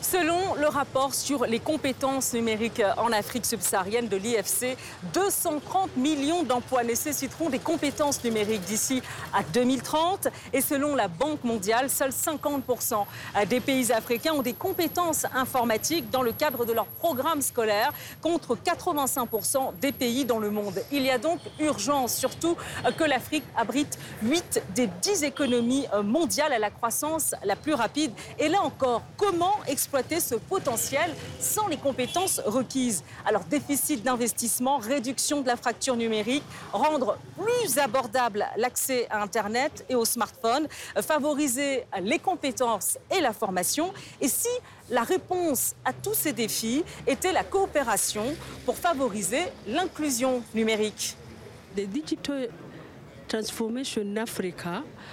Selon 0.00 0.54
le 0.54 0.66
rapport 0.68 1.14
sur 1.14 1.44
les 1.44 1.60
compétences 1.60 2.32
numériques 2.32 2.82
en 2.96 3.12
Afrique 3.12 3.44
subsaharienne 3.44 4.08
de 4.08 4.16
l'IFC, 4.16 4.76
230 5.12 5.96
millions 5.96 6.42
d'emplois 6.42 6.84
nécessiteront 6.84 7.50
des 7.50 7.58
compétences 7.58 8.22
numériques 8.24 8.62
d'ici 8.62 9.02
à 9.34 9.42
2030. 9.42 10.28
Et 10.52 10.60
selon 10.60 10.94
la 10.94 11.08
Banque 11.08 11.44
mondiale, 11.44 11.90
seuls 11.90 12.10
50% 12.10 13.04
des 13.48 13.60
pays 13.60 13.92
africains 13.92 14.32
ont 14.32 14.42
des 14.42 14.54
compétences 14.54 15.26
informatiques 15.34 16.10
dans 16.10 16.22
le 16.22 16.32
cadre 16.32 16.64
de 16.64 16.72
leur 16.72 16.86
programme 16.86 17.42
scolaire, 17.42 17.92
contre 18.20 18.56
85% 18.56 19.78
des 19.80 19.92
pays 19.92 20.24
dans 20.24 20.38
le 20.38 20.50
monde. 20.50 20.80
Il 20.92 21.02
y 21.02 21.10
a 21.10 21.18
donc 21.18 21.40
urgence, 21.58 22.14
surtout 22.14 22.56
que 22.96 23.04
l'Afrique 23.04 23.44
abrite 23.56 23.98
8 24.22 24.62
des 24.74 24.86
10 24.86 25.24
économies 25.24 25.86
mondiales 26.02 26.52
à 26.52 26.58
la 26.58 26.70
croissance 26.70 27.34
la 27.44 27.56
plus 27.56 27.74
rapide. 27.74 28.12
Et 28.38 28.48
là 28.48 28.62
encore, 28.62 29.02
comment 29.16 29.54
exploiter 29.66 30.20
ce 30.20 30.34
potentiel 30.34 31.14
sans 31.38 31.68
les 31.68 31.76
compétences 31.76 32.40
requises 32.44 33.02
Alors 33.26 33.44
déficit 33.44 34.02
d'investissement, 34.02 34.78
réduction 34.78 35.40
de 35.42 35.46
la 35.46 35.56
fracture 35.56 35.96
numérique, 35.96 36.44
rendre 36.72 37.18
plus 37.36 37.78
abordable 37.78 38.46
l'accès 38.56 39.06
à 39.10 39.22
Internet 39.22 39.84
et 39.88 39.94
aux 39.94 40.04
smartphones, 40.04 40.66
favoriser 41.02 41.84
les 42.00 42.18
compétences 42.18 42.98
et 43.10 43.20
la 43.20 43.32
formation. 43.32 43.92
Et 44.20 44.28
si 44.28 44.48
la 44.90 45.02
réponse 45.02 45.74
à 45.84 45.92
tous 45.92 46.14
ces 46.14 46.32
défis 46.32 46.84
était 47.06 47.32
la 47.32 47.44
coopération 47.44 48.24
pour 48.64 48.76
favoriser 48.76 49.42
l'inclusion 49.66 50.42
numérique? 50.54 51.16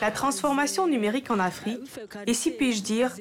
La 0.02 0.12
transformation 0.12 0.88
numérique 0.88 1.32
en 1.32 1.40
Afrique 1.40 1.80
et 2.26 2.34
si 2.34 2.52
puis-je 2.52 2.82
dire, 2.82 3.16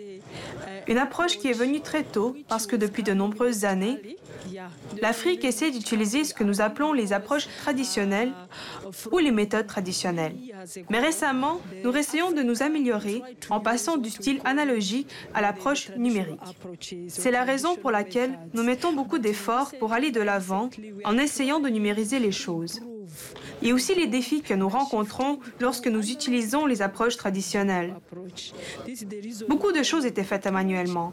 une 0.86 0.98
approche 0.98 1.38
qui 1.38 1.48
est 1.48 1.52
venue 1.52 1.80
très 1.80 2.02
tôt 2.02 2.36
parce 2.48 2.66
que 2.66 2.76
depuis 2.76 3.02
de 3.02 3.12
nombreuses 3.12 3.64
années, 3.64 4.16
l'Afrique 5.02 5.44
essaie 5.44 5.70
d'utiliser 5.70 6.24
ce 6.24 6.34
que 6.34 6.44
nous 6.44 6.60
appelons 6.60 6.92
les 6.92 7.12
approches 7.12 7.48
traditionnelles 7.62 8.32
ou 9.10 9.18
les 9.18 9.30
méthodes 9.30 9.66
traditionnelles. 9.66 10.36
Mais 10.90 11.00
récemment, 11.00 11.60
nous 11.84 11.96
essayons 11.96 12.30
de 12.30 12.42
nous 12.42 12.62
améliorer 12.62 13.22
en 13.50 13.60
passant 13.60 13.96
du 13.96 14.10
style 14.10 14.40
analogique 14.44 15.10
à 15.34 15.40
l'approche 15.40 15.90
numérique. 15.96 16.40
C'est 17.08 17.30
la 17.30 17.44
raison 17.44 17.76
pour 17.76 17.90
laquelle 17.90 18.38
nous 18.54 18.62
mettons 18.62 18.92
beaucoup 18.92 19.18
d'efforts 19.18 19.72
pour 19.78 19.92
aller 19.92 20.10
de 20.10 20.20
l'avant 20.20 20.70
en 21.04 21.18
essayant 21.18 21.60
de 21.60 21.68
numériser 21.68 22.18
les 22.18 22.32
choses. 22.32 22.80
Et 23.62 23.72
aussi 23.72 23.94
les 23.94 24.06
défis 24.06 24.42
que 24.42 24.54
nous 24.54 24.68
rencontrons 24.68 25.38
lorsque 25.60 25.88
nous 25.88 26.10
utilisons 26.10 26.66
les 26.66 26.82
approches 26.82 27.16
traditionnelles. 27.16 27.94
Beaucoup 29.48 29.72
de 29.72 29.82
choses 29.82 30.06
étaient 30.06 30.24
faites 30.24 30.46
manuellement. 30.46 31.12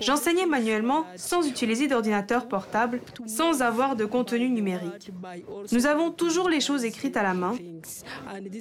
J'enseignais 0.00 0.46
manuellement 0.46 1.04
sans 1.16 1.46
utiliser 1.46 1.88
d'ordinateur 1.88 2.48
portable, 2.48 3.00
sans 3.26 3.62
avoir 3.62 3.96
de 3.96 4.04
contenu 4.04 4.48
numérique. 4.48 5.10
Nous 5.72 5.86
avons 5.86 6.10
toujours 6.10 6.48
les 6.48 6.60
choses 6.60 6.84
écrites 6.84 7.16
à 7.16 7.22
la 7.22 7.34
main, 7.34 7.54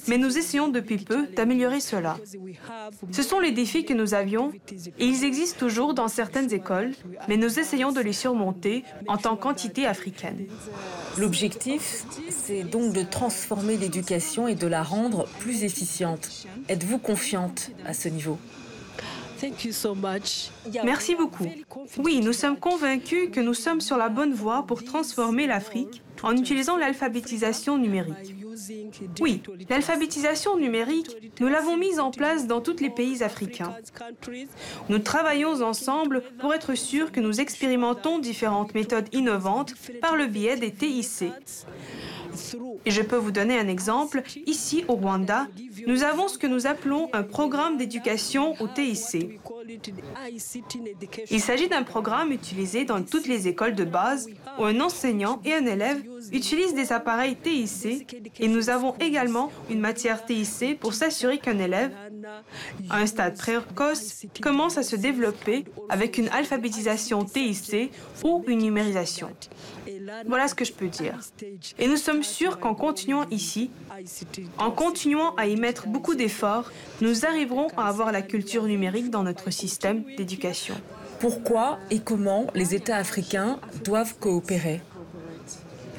mais 0.08 0.18
nous 0.18 0.38
essayons 0.38 0.68
depuis 0.68 0.98
peu 0.98 1.28
d'améliorer 1.28 1.80
cela. 1.80 2.18
Ce 3.12 3.24
sont 3.24 3.40
les 3.40 3.52
défis 3.52 3.86
que 3.86 3.94
nous 3.94 4.14
avions 4.14 4.52
et 5.00 5.06
ils 5.06 5.24
existent 5.24 5.60
toujours 5.60 5.94
dans 5.94 6.08
certaines 6.08 6.54
écoles, 6.54 6.92
mais 7.28 7.38
nous 7.38 7.60
essayons 7.60 7.92
de 7.92 8.02
les 8.02 8.14
surmonter 8.14 8.84
en 9.08 9.18
tant 9.18 9.36
qu'entité 9.36 9.86
africaine. 9.86 10.48
L'objectif, 11.18 12.06
c'est 12.30 12.64
donc 12.68 12.94
de 12.94 13.02
transformer 13.02 13.78
l'éducation 13.78 14.48
et 14.48 14.56
de 14.56 14.68
la 14.68 14.84
rendre 14.84 15.26
plus 15.40 15.64
efficiente. 15.64 16.30
Êtes-vous 16.70 17.00
confiante 17.00 17.72
à 17.86 17.94
ce 17.94 18.10
niveau? 18.10 18.38
Merci 20.84 21.16
beaucoup. 21.16 21.46
Oui, 21.98 22.22
nous 22.24 22.34
sommes 22.34 22.58
convaincus 22.58 23.30
que 23.32 23.40
nous 23.40 23.54
sommes 23.54 23.82
sur 23.82 23.98
la 23.98 24.10
bonne 24.10 24.34
voie 24.34 24.66
pour 24.66 24.84
transformer 24.84 25.48
l'Afrique 25.48 26.02
en 26.24 26.36
utilisant 26.36 26.78
l'alphabétisation 26.78 27.78
numérique. 27.78 28.36
Oui, 29.20 29.44
l'alphabétisation 29.70 30.58
numérique, 30.58 31.16
nous 31.40 31.48
l'avons 31.48 31.78
mise 31.78 32.00
en 32.00 32.10
place 32.10 32.48
dans 32.48 32.62
tous 32.62 32.80
les 32.80 32.90
pays 32.90 33.24
africains. 33.24 33.76
Nous 34.90 35.00
travaillons 35.00 35.62
ensemble 35.62 36.24
pour 36.40 36.54
être 36.54 36.74
sûrs 36.76 37.12
que 37.12 37.20
nous 37.20 37.40
expérimentons 37.40 38.18
différentes 38.18 38.74
méthodes 38.74 39.08
innovantes 39.14 39.76
par 40.02 40.16
le 40.16 40.26
biais 40.26 40.58
des 40.58 40.72
TIC. 40.72 41.32
Et 42.86 42.92
je 42.92 43.02
peux 43.02 43.16
vous 43.16 43.32
donner 43.32 43.58
un 43.60 43.68
exemple. 43.68 44.22
Ici, 44.46 44.84
au 44.88 44.94
Rwanda, 44.94 45.48
nous 45.86 46.04
avons 46.04 46.28
ce 46.28 46.38
que 46.38 46.48
nous 46.48 46.68
appelons 46.68 47.10
un 47.14 47.24
programme 47.24 47.78
d'éducation 47.78 48.54
au 48.60 48.68
TIC. 48.68 49.40
Il 51.32 51.42
s'agit 51.42 51.68
d'un 51.68 51.84
programme 51.84 52.32
utilisé 52.32 52.86
dans 52.86 53.02
toutes 53.04 53.28
les 53.28 53.48
écoles 53.48 53.76
de 53.76 53.84
base 53.84 54.30
où 54.60 54.66
un 54.66 54.80
enseignant 54.80 55.42
et 55.46 55.54
un 55.54 55.66
élève 55.66 56.02
utilisent 56.32 56.74
des 56.74 56.92
appareils 56.92 57.36
TIC 57.36 58.16
et 58.40 58.48
nous 58.48 58.70
avons 58.70 58.96
également 59.00 59.52
une 59.70 59.80
matière 59.80 60.26
TIC 60.26 60.80
pour 60.80 60.94
s'assurer 60.94 61.38
qu'un 61.38 61.60
élève, 61.60 61.92
à 62.90 62.98
un 62.98 63.06
stade 63.06 63.38
précoce, 63.38 64.26
commence 64.42 64.78
à 64.78 64.84
se 64.84 64.96
développer 64.96 65.66
avec 65.90 66.18
une 66.18 66.30
alphabétisation 66.30 67.24
TIC 67.24 67.92
ou 68.24 68.44
une 68.48 68.60
numérisation. 68.60 69.30
Voilà 70.28 70.48
ce 70.48 70.56
que 70.56 70.66
je 70.66 70.74
peux 70.74 70.88
dire. 70.88 71.20
Et 71.80 71.88
nous 71.88 71.98
sommes 71.98 72.24
sûrs 72.24 72.60
qu'en 72.60 72.76
continuant 72.76 73.26
ici, 73.32 73.70
en 74.58 74.72
continuant 74.72 75.36
à 75.36 75.48
y 75.48 75.56
mettre 75.56 75.88
beaucoup 75.88 76.16
d'efforts, 76.16 76.72
nous 77.02 77.26
arriverons 77.26 77.68
à 77.78 77.88
avoir 77.88 78.12
la 78.12 78.22
culture 78.22 78.64
numérique 78.64 79.10
dans 79.10 79.24
notre 79.24 79.52
système 79.52 80.04
d'éducation. 80.18 80.76
Pourquoi 81.20 81.80
et 81.90 82.00
comment 82.00 82.48
les 82.54 82.76
États 82.76 82.98
africains 82.98 83.60
doivent 83.84 84.18
coopérer? 84.20 84.82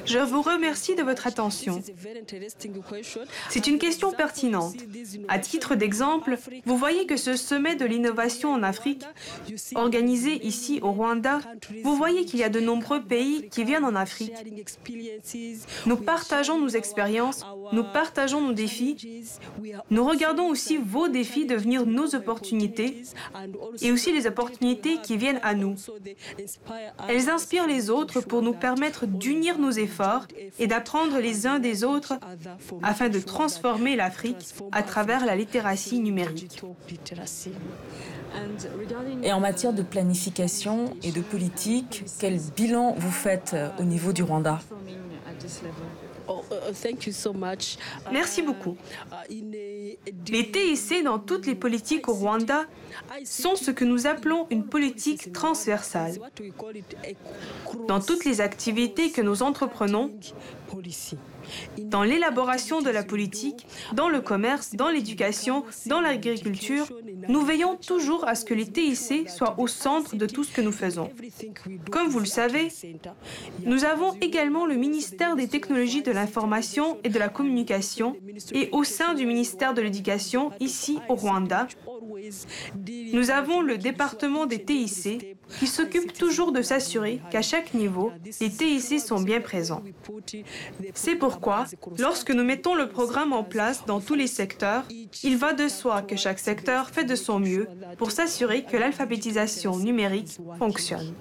Je 0.09 0.17
vous 0.17 0.41
remercie 0.41 0.95
de 0.95 1.03
votre 1.03 1.27
attention. 1.27 1.81
C'est 3.49 3.67
une 3.67 3.77
question 3.77 4.11
pertinente. 4.11 4.75
À 5.27 5.37
titre 5.37 5.75
d'exemple, 5.75 6.37
vous 6.65 6.77
voyez 6.77 7.05
que 7.05 7.15
ce 7.15 7.35
sommet 7.35 7.75
de 7.75 7.85
l'innovation 7.85 8.51
en 8.51 8.63
Afrique, 8.63 9.03
organisé 9.75 10.45
ici 10.45 10.79
au 10.81 10.91
Rwanda, 10.91 11.39
vous 11.83 11.95
voyez 11.95 12.25
qu'il 12.25 12.39
y 12.39 12.43
a 12.43 12.49
de 12.49 12.59
nombreux 12.59 13.03
pays 13.03 13.49
qui 13.49 13.63
viennent 13.63 13.85
en 13.85 13.95
Afrique. 13.95 14.33
Nous 15.85 15.97
partageons 15.97 16.59
nos 16.59 16.69
expériences, 16.69 17.45
nous 17.71 17.83
partageons 17.83 18.41
nos 18.41 18.53
défis, 18.53 18.97
nous 19.91 20.05
regardons 20.05 20.47
aussi 20.47 20.77
vos 20.77 21.07
défis 21.07 21.45
devenir 21.45 21.85
nos 21.85 22.15
opportunités 22.15 23.03
et 23.81 23.91
aussi 23.91 24.11
les 24.11 24.25
opportunités 24.25 24.97
qui 25.03 25.17
viennent 25.17 25.41
à 25.43 25.53
nous. 25.53 25.75
Elles 27.07 27.29
inspirent 27.29 27.67
les 27.67 27.91
autres 27.91 28.21
pour 28.21 28.41
nous 28.41 28.53
permettre 28.53 29.05
d'unir 29.05 29.59
nos 29.59 29.71
efforts 29.71 29.98
et 30.59 30.67
d'apprendre 30.67 31.19
les 31.19 31.47
uns 31.47 31.59
des 31.59 31.83
autres 31.83 32.13
afin 32.83 33.09
de 33.09 33.19
transformer 33.19 33.95
l'Afrique 33.95 34.55
à 34.71 34.83
travers 34.83 35.25
la 35.25 35.35
littératie 35.35 35.99
numérique. 35.99 36.61
Et 39.23 39.33
en 39.33 39.39
matière 39.39 39.73
de 39.73 39.81
planification 39.81 40.93
et 41.03 41.11
de 41.11 41.21
politique, 41.21 42.05
quel 42.19 42.39
bilan 42.55 42.95
vous 42.97 43.11
faites 43.11 43.55
au 43.79 43.83
niveau 43.83 44.13
du 44.13 44.23
Rwanda? 44.23 44.59
Merci 48.11 48.41
beaucoup. 48.41 48.77
Les 49.29 50.51
TIC 50.51 51.03
dans 51.03 51.19
toutes 51.19 51.45
les 51.45 51.55
politiques 51.55 52.07
au 52.07 52.13
Rwanda 52.13 52.65
sont 53.23 53.55
ce 53.55 53.71
que 53.71 53.85
nous 53.85 54.07
appelons 54.07 54.47
une 54.49 54.65
politique 54.65 55.31
transversale. 55.31 56.13
Dans 57.87 57.99
toutes 57.99 58.25
les 58.25 58.41
activités 58.41 59.11
que 59.11 59.21
nous 59.21 59.43
entreprenons, 59.43 60.11
dans 61.79 62.03
l'élaboration 62.03 62.81
de 62.81 62.89
la 62.89 63.03
politique, 63.03 63.65
dans 63.93 64.09
le 64.09 64.21
commerce, 64.21 64.75
dans 64.75 64.89
l'éducation, 64.89 65.63
dans 65.87 66.01
l'agriculture, 66.01 66.87
nous 67.27 67.41
veillons 67.41 67.75
toujours 67.75 68.27
à 68.27 68.35
ce 68.35 68.45
que 68.45 68.53
les 68.53 68.67
TIC 68.67 69.29
soient 69.29 69.55
au 69.59 69.67
centre 69.67 70.15
de 70.15 70.25
tout 70.25 70.43
ce 70.43 70.53
que 70.53 70.61
nous 70.61 70.71
faisons. 70.71 71.09
Comme 71.91 72.07
vous 72.07 72.19
le 72.19 72.25
savez, 72.25 72.69
nous 73.65 73.83
avons 73.83 74.13
également 74.21 74.65
le 74.65 74.75
ministère 74.75 75.35
des 75.35 75.47
technologies 75.47 76.03
de 76.03 76.11
l'information 76.11 76.38
et 77.03 77.09
de 77.09 77.19
la 77.19 77.29
communication 77.29 78.15
et 78.53 78.69
au 78.71 78.83
sein 78.83 79.13
du 79.13 79.25
ministère 79.25 79.73
de 79.73 79.81
l'Éducation, 79.81 80.51
ici 80.59 80.99
au 81.09 81.15
Rwanda, 81.15 81.67
nous 83.13 83.31
avons 83.31 83.61
le 83.61 83.77
département 83.77 84.45
des 84.45 84.63
TIC 84.63 85.35
qui 85.59 85.67
s'occupe 85.67 86.13
toujours 86.13 86.51
de 86.51 86.61
s'assurer 86.61 87.21
qu'à 87.31 87.41
chaque 87.41 87.73
niveau, 87.73 88.11
les 88.39 88.49
TIC 88.49 88.99
sont 88.99 89.21
bien 89.21 89.41
présents. 89.41 89.83
C'est 90.93 91.15
pourquoi, 91.15 91.65
lorsque 91.97 92.31
nous 92.31 92.43
mettons 92.43 92.75
le 92.75 92.87
programme 92.87 93.33
en 93.33 93.43
place 93.43 93.85
dans 93.85 93.99
tous 93.99 94.15
les 94.15 94.27
secteurs, 94.27 94.83
il 95.23 95.37
va 95.37 95.53
de 95.53 95.67
soi 95.67 96.01
que 96.01 96.15
chaque 96.15 96.39
secteur 96.39 96.89
fait 96.89 97.05
de 97.05 97.15
son 97.15 97.39
mieux 97.39 97.67
pour 97.97 98.11
s'assurer 98.11 98.63
que 98.63 98.77
l'alphabétisation 98.77 99.77
numérique 99.77 100.37
fonctionne. 100.57 101.13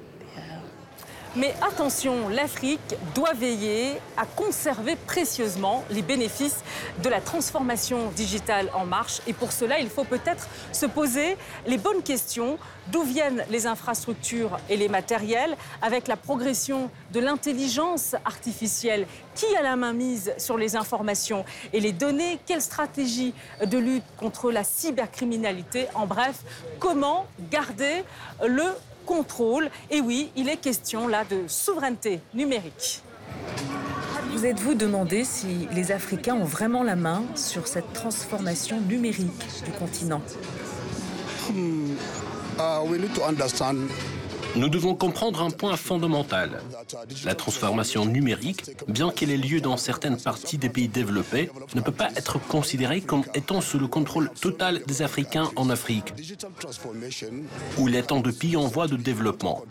Mais 1.38 1.54
attention, 1.62 2.28
l'Afrique 2.28 2.96
doit 3.14 3.32
veiller 3.32 3.92
à 4.16 4.26
conserver 4.26 4.96
précieusement 4.96 5.84
les 5.88 6.02
bénéfices 6.02 6.64
de 7.00 7.08
la 7.08 7.20
transformation 7.20 8.10
digitale 8.16 8.68
en 8.74 8.84
marche. 8.84 9.20
Et 9.28 9.32
pour 9.32 9.52
cela, 9.52 9.78
il 9.78 9.88
faut 9.88 10.02
peut-être 10.02 10.48
se 10.72 10.86
poser 10.86 11.36
les 11.64 11.78
bonnes 11.78 12.02
questions. 12.02 12.58
D'où 12.88 13.02
viennent 13.02 13.44
les 13.50 13.68
infrastructures 13.68 14.58
et 14.68 14.76
les 14.76 14.88
matériels? 14.88 15.56
Avec 15.80 16.08
la 16.08 16.16
progression 16.16 16.90
de 17.12 17.20
l'intelligence 17.20 18.16
artificielle, 18.24 19.06
qui 19.36 19.46
a 19.54 19.62
la 19.62 19.76
main 19.76 19.92
mise 19.92 20.32
sur 20.38 20.56
les 20.56 20.74
informations 20.74 21.44
et 21.72 21.78
les 21.78 21.92
données? 21.92 22.40
Quelle 22.46 22.62
stratégie 22.62 23.32
de 23.64 23.78
lutte 23.78 24.02
contre 24.16 24.50
la 24.50 24.64
cybercriminalité? 24.64 25.86
En 25.94 26.06
bref, 26.06 26.40
comment 26.80 27.26
garder 27.52 28.02
le 28.44 28.64
contrôle. 29.08 29.70
Et 29.90 30.00
oui, 30.00 30.30
il 30.36 30.48
est 30.50 30.58
question 30.58 31.08
là 31.08 31.24
de 31.24 31.44
souveraineté 31.48 32.20
numérique. 32.34 33.02
Vous 34.32 34.44
êtes-vous 34.44 34.74
demandé 34.74 35.24
si 35.24 35.66
les 35.72 35.90
Africains 35.90 36.34
ont 36.34 36.44
vraiment 36.44 36.82
la 36.82 36.94
main 36.94 37.24
sur 37.34 37.66
cette 37.66 37.92
transformation 37.94 38.80
numérique 38.82 39.46
du 39.64 39.72
continent? 39.72 40.20
Hmm. 41.50 41.96
uh, 42.58 44.17
nous 44.58 44.68
devons 44.68 44.94
comprendre 44.94 45.42
un 45.42 45.50
point 45.50 45.76
fondamental. 45.76 46.60
La 47.24 47.34
transformation 47.34 48.04
numérique, 48.04 48.62
bien 48.88 49.10
qu'elle 49.10 49.30
ait 49.30 49.36
lieu 49.36 49.60
dans 49.60 49.76
certaines 49.76 50.20
parties 50.20 50.58
des 50.58 50.68
pays 50.68 50.88
développés, 50.88 51.50
ne 51.74 51.80
peut 51.80 51.92
pas 51.92 52.10
être 52.16 52.38
considérée 52.38 53.00
comme 53.00 53.24
étant 53.34 53.60
sous 53.60 53.78
le 53.78 53.86
contrôle 53.86 54.30
total 54.40 54.82
des 54.86 55.02
Africains 55.02 55.50
en 55.56 55.70
Afrique, 55.70 56.12
où 57.78 57.88
il 57.88 57.94
de 57.98 58.30
pays 58.30 58.56
en 58.56 58.66
voie 58.66 58.88
de 58.88 58.96
développement. 58.96 59.62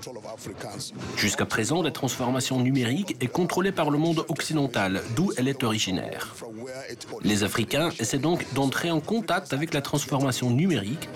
Jusqu'à 1.15 1.45
présent, 1.45 1.82
la 1.82 1.91
transformation 1.91 2.60
numérique 2.60 3.17
est 3.19 3.28
contrôlée 3.28 3.71
par 3.71 3.89
le 3.89 3.97
monde 3.97 4.26
occidental, 4.30 5.02
d'où 5.15 5.32
elle 5.38 5.47
est 5.47 5.63
originaire. 5.63 6.36
Les 7.23 7.43
Africains 7.43 7.89
essaient 8.00 8.17
donc 8.19 8.45
d'entrer 8.54 8.91
en 8.91 9.00
contact 9.00 9.54
avec 9.54 9.73
la 9.73 9.82
transformation 9.82 10.50
numérique 10.52 11.10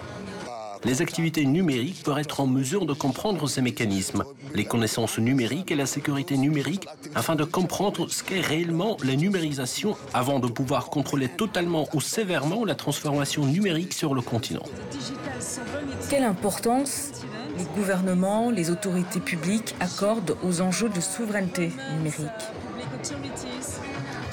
les 0.83 1.01
activités 1.01 1.45
numériques 1.45 2.03
pourraient 2.03 2.21
être 2.21 2.39
en 2.39 2.47
mesure 2.47 2.85
de 2.85 2.93
comprendre 2.93 3.47
ces 3.47 3.61
mécanismes, 3.61 4.23
les 4.53 4.65
connaissances 4.65 5.19
numériques 5.19 5.71
et 5.71 5.75
la 5.75 5.85
sécurité 5.85 6.37
numérique, 6.37 6.87
afin 7.15 7.35
de 7.35 7.43
comprendre 7.43 8.09
ce 8.09 8.23
qu'est 8.23 8.41
réellement 8.41 8.97
la 9.03 9.15
numérisation 9.15 9.95
avant 10.13 10.39
de 10.39 10.47
pouvoir 10.47 10.85
contrôler 10.89 11.29
totalement 11.29 11.87
ou 11.93 12.01
sévèrement 12.01 12.65
la 12.65 12.75
transformation 12.75 13.45
numérique 13.45 13.93
sur 13.93 14.13
le 14.13 14.21
continent. 14.21 14.63
Quelle 16.09 16.23
importance 16.23 17.11
les 17.57 17.65
gouvernements, 17.75 18.49
les 18.49 18.69
autorités 18.69 19.19
publiques 19.19 19.75
accordent 19.79 20.37
aux 20.43 20.61
enjeux 20.61 20.89
de 20.89 21.01
souveraineté 21.01 21.71
numérique? 21.97 22.29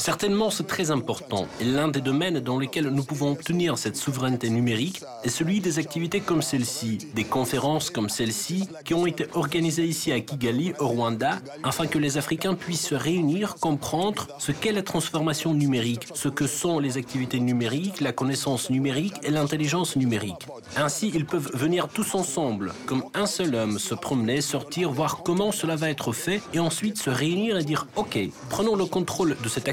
Certainement, 0.09 0.49
c'est 0.49 0.67
très 0.67 0.91
important. 0.91 1.47
Et 1.61 1.65
l'un 1.65 1.89
des 1.89 2.01
domaines 2.01 2.41
dans 2.41 2.59
lesquels 2.59 2.89
nous 2.89 3.05
pouvons 3.05 3.33
obtenir 3.33 3.77
cette 3.77 3.99
souveraineté 3.99 4.49
numérique 4.49 5.03
est 5.23 5.29
celui 5.29 5.61
des 5.61 5.79
activités 5.79 6.21
comme 6.21 6.41
celle-ci, 6.41 6.97
des 7.15 7.25
conférences 7.25 7.91
comme 7.91 8.09
celle-ci, 8.09 8.71
qui 8.87 8.95
ont 8.95 9.07
été 9.07 9.27
organisées 9.35 9.85
ici 9.85 10.11
à 10.11 10.19
Kigali, 10.21 10.73
au 10.81 10.89
Rwanda, 10.89 11.41
afin 11.63 11.87
que 11.87 11.99
les 11.99 12.17
Africains 12.17 12.55
puissent 12.55 12.87
se 12.87 12.95
réunir, 12.95 13.57
comprendre 13.57 14.29
ce 14.39 14.51
qu'est 14.51 14.73
la 14.73 14.81
transformation 14.81 15.53
numérique, 15.53 16.09
ce 16.15 16.31
que 16.31 16.47
sont 16.47 16.79
les 16.79 16.97
activités 16.97 17.39
numériques, 17.39 18.01
la 18.01 18.13
connaissance 18.13 18.71
numérique 18.71 19.17
et 19.25 19.31
l'intelligence 19.31 19.95
numérique. 19.95 20.47
Ainsi, 20.79 21.13
ils 21.15 21.27
peuvent 21.27 21.51
venir 21.53 21.87
tous 21.89 22.15
ensemble, 22.15 22.73
comme 22.87 23.05
un 23.13 23.27
seul 23.27 23.55
homme, 23.55 23.79
se 23.79 23.95
promener, 23.95 24.41
sortir, 24.41 24.91
voir 24.91 25.23
comment 25.23 25.53
cela 25.53 25.77
va 25.77 25.91
être 25.91 26.13
fait, 26.13 26.41
et 26.55 26.61
ensuite 26.61 26.97
se 26.97 27.11
réunir 27.11 27.59
et 27.59 27.65
dire, 27.65 27.87
OK, 27.97 28.19
prenons 28.49 28.75
le 28.75 28.87
contrôle 28.87 29.37
de 29.45 29.49
cet 29.51 29.69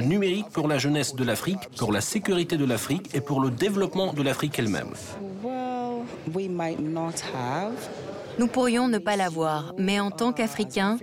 numérique 0.00 0.48
pour 0.50 0.68
la 0.68 0.78
jeunesse 0.78 1.14
de 1.14 1.24
l'Afrique, 1.24 1.68
pour 1.76 1.92
la 1.92 2.00
sécurité 2.00 2.56
de 2.56 2.64
l'Afrique 2.64 3.14
et 3.14 3.20
pour 3.20 3.40
le 3.40 3.50
développement 3.50 4.12
de 4.12 4.22
l'Afrique 4.22 4.58
elle-même. 4.58 4.92
Nous 8.38 8.46
pourrions 8.48 8.88
ne 8.88 8.98
pas 8.98 9.16
l'avoir, 9.16 9.74
mais 9.78 10.00
en 10.00 10.10
tant 10.10 10.32
qu'Africains, 10.32 10.98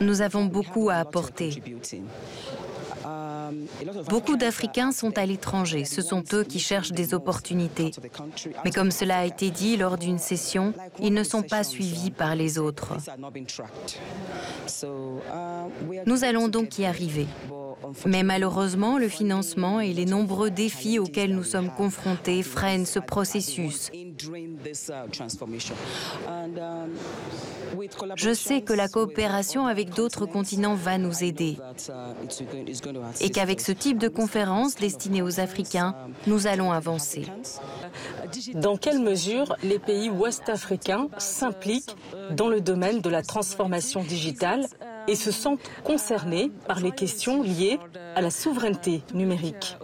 nous 0.00 0.22
avons 0.22 0.46
beaucoup 0.46 0.88
à 0.88 0.94
apporter. 0.94 1.62
Beaucoup 4.08 4.36
d'Africains 4.36 4.92
sont 4.92 5.16
à 5.18 5.26
l'étranger, 5.26 5.84
ce 5.84 6.02
sont 6.02 6.22
eux 6.32 6.44
qui 6.44 6.60
cherchent 6.60 6.92
des 6.92 7.14
opportunités. 7.14 7.90
Mais 8.64 8.70
comme 8.70 8.90
cela 8.90 9.18
a 9.20 9.24
été 9.24 9.50
dit 9.50 9.76
lors 9.76 9.98
d'une 9.98 10.18
session, 10.18 10.72
ils 11.00 11.12
ne 11.12 11.24
sont 11.24 11.42
pas 11.42 11.64
suivis 11.64 12.10
par 12.10 12.34
les 12.34 12.58
autres. 12.58 12.96
Nous 16.06 16.24
allons 16.24 16.48
donc 16.48 16.78
y 16.78 16.84
arriver. 16.84 17.26
Mais 18.06 18.22
malheureusement, 18.22 18.98
le 18.98 19.08
financement 19.08 19.80
et 19.80 19.92
les 19.92 20.04
nombreux 20.04 20.50
défis 20.50 20.98
auxquels 20.98 21.34
nous 21.34 21.44
sommes 21.44 21.70
confrontés 21.70 22.42
freinent 22.42 22.86
ce 22.86 22.98
processus. 22.98 23.90
Je 28.16 28.34
sais 28.34 28.60
que 28.62 28.72
la 28.72 28.88
coopération 28.88 29.66
avec 29.66 29.94
d'autres 29.94 30.26
continents 30.26 30.74
va 30.74 30.98
nous 30.98 31.24
aider 31.24 31.56
et 33.20 33.30
qu'avec 33.30 33.60
ce 33.60 33.72
type 33.72 33.98
de 33.98 34.08
conférence 34.08 34.74
destinée 34.76 35.22
aux 35.22 35.40
Africains, 35.40 35.94
nous 36.26 36.46
allons 36.46 36.72
avancer. 36.72 37.26
Dans 38.54 38.76
quelle 38.76 39.00
mesure 39.00 39.56
les 39.62 39.78
pays 39.78 40.10
ouest-africains 40.10 41.08
s'impliquent 41.18 41.96
dans 42.32 42.48
le 42.48 42.60
domaine 42.60 43.00
de 43.00 43.10
la 43.10 43.22
transformation 43.22 44.02
digitale 44.02 44.66
et 45.08 45.16
se 45.16 45.30
sentent 45.30 45.60
concernés 45.84 46.50
par 46.66 46.80
les 46.80 46.90
questions 46.90 47.42
liées 47.42 47.78
à 48.14 48.20
la 48.20 48.30
souveraineté 48.30 49.02
numérique. 49.14 49.76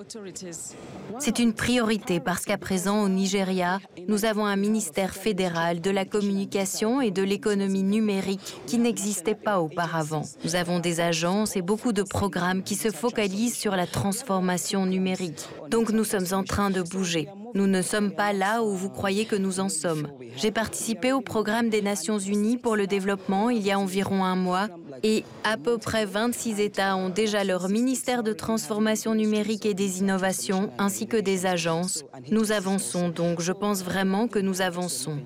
C'est 1.19 1.39
une 1.39 1.53
priorité 1.53 2.21
parce 2.21 2.45
qu'à 2.45 2.59
présent 2.59 3.03
au 3.03 3.09
Nigeria, 3.09 3.79
nous 4.09 4.25
avons 4.25 4.47
un 4.47 4.57
ministère 4.57 5.15
fédéral 5.15 5.81
de 5.81 5.91
la 5.91 6.05
communication 6.05 7.01
et 7.01 7.11
de 7.11 7.23
l'économie 7.23 7.83
numérique 7.83 8.61
qui 8.67 8.79
n'existait 8.79 9.35
pas 9.35 9.61
auparavant. 9.61 10.23
Nous 10.45 10.57
avons 10.57 10.79
des 10.79 11.01
agences 11.01 11.57
et 11.57 11.63
beaucoup 11.63 11.93
de 11.93 12.03
programmes 12.03 12.63
qui 12.63 12.75
se 12.75 12.91
focalisent 12.91 13.57
sur 13.57 13.77
la 13.77 13.87
transformation 13.87 14.87
numérique. 14.87 15.47
Donc 15.71 15.91
nous 15.91 16.05
sommes 16.05 16.27
en 16.33 16.45
train 16.45 16.71
de 16.71 16.83
bouger. 16.83 17.29
Nous 17.55 17.67
ne 17.67 17.81
sommes 17.81 18.13
pas 18.13 18.33
là 18.33 18.63
où 18.63 18.71
vous 18.71 18.91
croyez 18.91 19.25
que 19.25 19.37
nous 19.37 19.61
en 19.61 19.69
sommes. 19.69 20.09
J'ai 20.37 20.51
participé 20.51 21.13
au 21.13 21.21
programme 21.23 21.71
des 21.71 21.81
Nations 21.81 22.19
Unies 22.19 22.59
pour 22.59 22.77
le 22.77 22.87
développement 22.87 23.49
il 23.51 23.65
y 23.65 23.71
a 23.71 23.79
environ 23.79 24.25
un 24.25 24.37
mois 24.37 24.69
et 25.03 25.25
à 25.45 25.57
peu 25.57 25.79
près 25.79 26.05
26 26.07 26.61
États 26.61 26.97
ont 26.97 27.09
déjà 27.09 27.45
leur 27.45 27.69
ministère 27.69 28.23
de 28.23 28.33
transformation 28.33 29.15
numérique 29.15 29.67
et 29.67 29.75
des 29.75 30.01
innovations 30.01 30.71
ainsi 30.79 31.07
que 31.07 31.17
des 31.17 31.47
agences. 31.47 32.05
Nous 32.31 32.53
avançons 32.53 33.09
donc, 33.09 33.41
je 33.41 33.53
pense 33.53 33.83
vraiment 33.83 34.29
que 34.29 34.39
nous 34.39 34.63
avançons. 34.63 35.19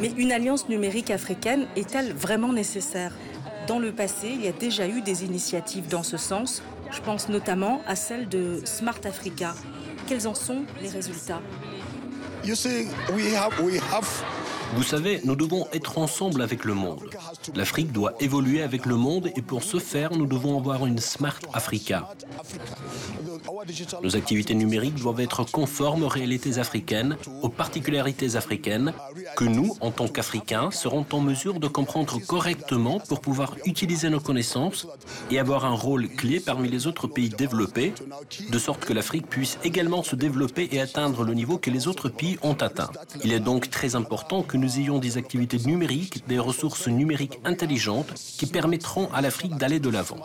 Mais 0.00 0.12
une 0.16 0.32
alliance 0.32 0.68
numérique 0.68 1.10
africaine 1.10 1.66
est-elle 1.74 2.12
vraiment 2.12 2.52
nécessaire? 2.52 3.12
Dans 3.66 3.78
le 3.78 3.92
passé, 3.92 4.28
il 4.28 4.44
y 4.44 4.48
a 4.48 4.52
déjà 4.52 4.86
eu 4.86 5.00
des 5.00 5.24
initiatives 5.24 5.88
dans 5.88 6.02
ce 6.02 6.16
sens. 6.16 6.62
Je 6.90 7.00
pense 7.00 7.28
notamment 7.28 7.80
à 7.86 7.96
celle 7.96 8.28
de 8.28 8.60
Smart 8.64 9.00
Africa. 9.04 9.54
Quels 10.06 10.28
en 10.28 10.34
sont 10.34 10.64
les 10.82 10.88
résultats? 10.88 11.40
Vous 14.76 14.82
savez, 14.82 15.20
nous 15.24 15.36
devons 15.36 15.66
être 15.72 15.96
ensemble 15.96 16.42
avec 16.42 16.64
le 16.66 16.74
monde. 16.74 17.00
L'Afrique 17.54 17.92
doit 17.92 18.12
évoluer 18.20 18.62
avec 18.62 18.84
le 18.84 18.96
monde 18.96 19.30
et 19.34 19.40
pour 19.40 19.62
ce 19.62 19.78
faire, 19.78 20.12
nous 20.12 20.26
devons 20.26 20.58
avoir 20.58 20.84
une 20.84 20.98
Smart 20.98 21.38
Africa. 21.54 22.08
Nos 24.02 24.16
activités 24.16 24.54
numériques 24.54 24.96
doivent 24.96 25.20
être 25.20 25.44
conformes 25.44 26.02
aux 26.02 26.08
réalités 26.08 26.58
africaines, 26.58 27.16
aux 27.42 27.48
particularités 27.48 28.36
africaines, 28.36 28.92
que 29.36 29.44
nous, 29.44 29.76
en 29.80 29.90
tant 29.90 30.08
qu'Africains, 30.08 30.70
serons 30.70 31.06
en 31.10 31.20
mesure 31.20 31.58
de 31.58 31.68
comprendre 31.68 32.18
correctement 32.26 33.00
pour 33.00 33.20
pouvoir 33.20 33.56
utiliser 33.64 34.10
nos 34.10 34.20
connaissances 34.20 34.86
et 35.30 35.38
avoir 35.38 35.64
un 35.64 35.74
rôle 35.74 36.08
clé 36.08 36.38
parmi 36.38 36.68
les 36.68 36.86
autres 36.86 37.06
pays 37.06 37.30
développés, 37.30 37.94
de 38.50 38.58
sorte 38.58 38.84
que 38.84 38.92
l'Afrique 38.92 39.26
puisse 39.26 39.58
également 39.64 40.02
se 40.02 40.16
développer 40.16 40.68
et 40.72 40.80
atteindre 40.80 41.24
le 41.24 41.34
niveau 41.34 41.56
que 41.56 41.70
les 41.70 41.88
autres 41.88 42.08
pays 42.08 42.38
ont 42.42 42.54
atteint. 42.54 42.90
Il 43.24 43.32
est 43.32 43.40
donc 43.40 43.70
très 43.70 43.96
important 43.96 44.42
que 44.42 44.56
nous 44.56 44.65
ayons 44.78 44.98
des 44.98 45.18
activités 45.18 45.58
numériques, 45.58 46.26
des 46.26 46.38
ressources 46.38 46.88
numériques 46.88 47.40
intelligentes 47.44 48.12
qui 48.14 48.46
permettront 48.46 49.08
à 49.12 49.20
l'Afrique 49.20 49.56
d'aller 49.56 49.80
de 49.80 49.88
l'avant. 49.88 50.18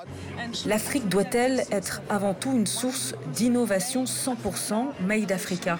L'Afrique 0.66 1.08
doit-elle 1.08 1.64
être 1.72 2.02
avant 2.10 2.34
tout 2.34 2.52
une 2.52 2.68
source 2.68 3.16
d'innovation 3.34 4.06
100% 4.06 4.88
Made 5.06 5.32
Africa? 5.32 5.80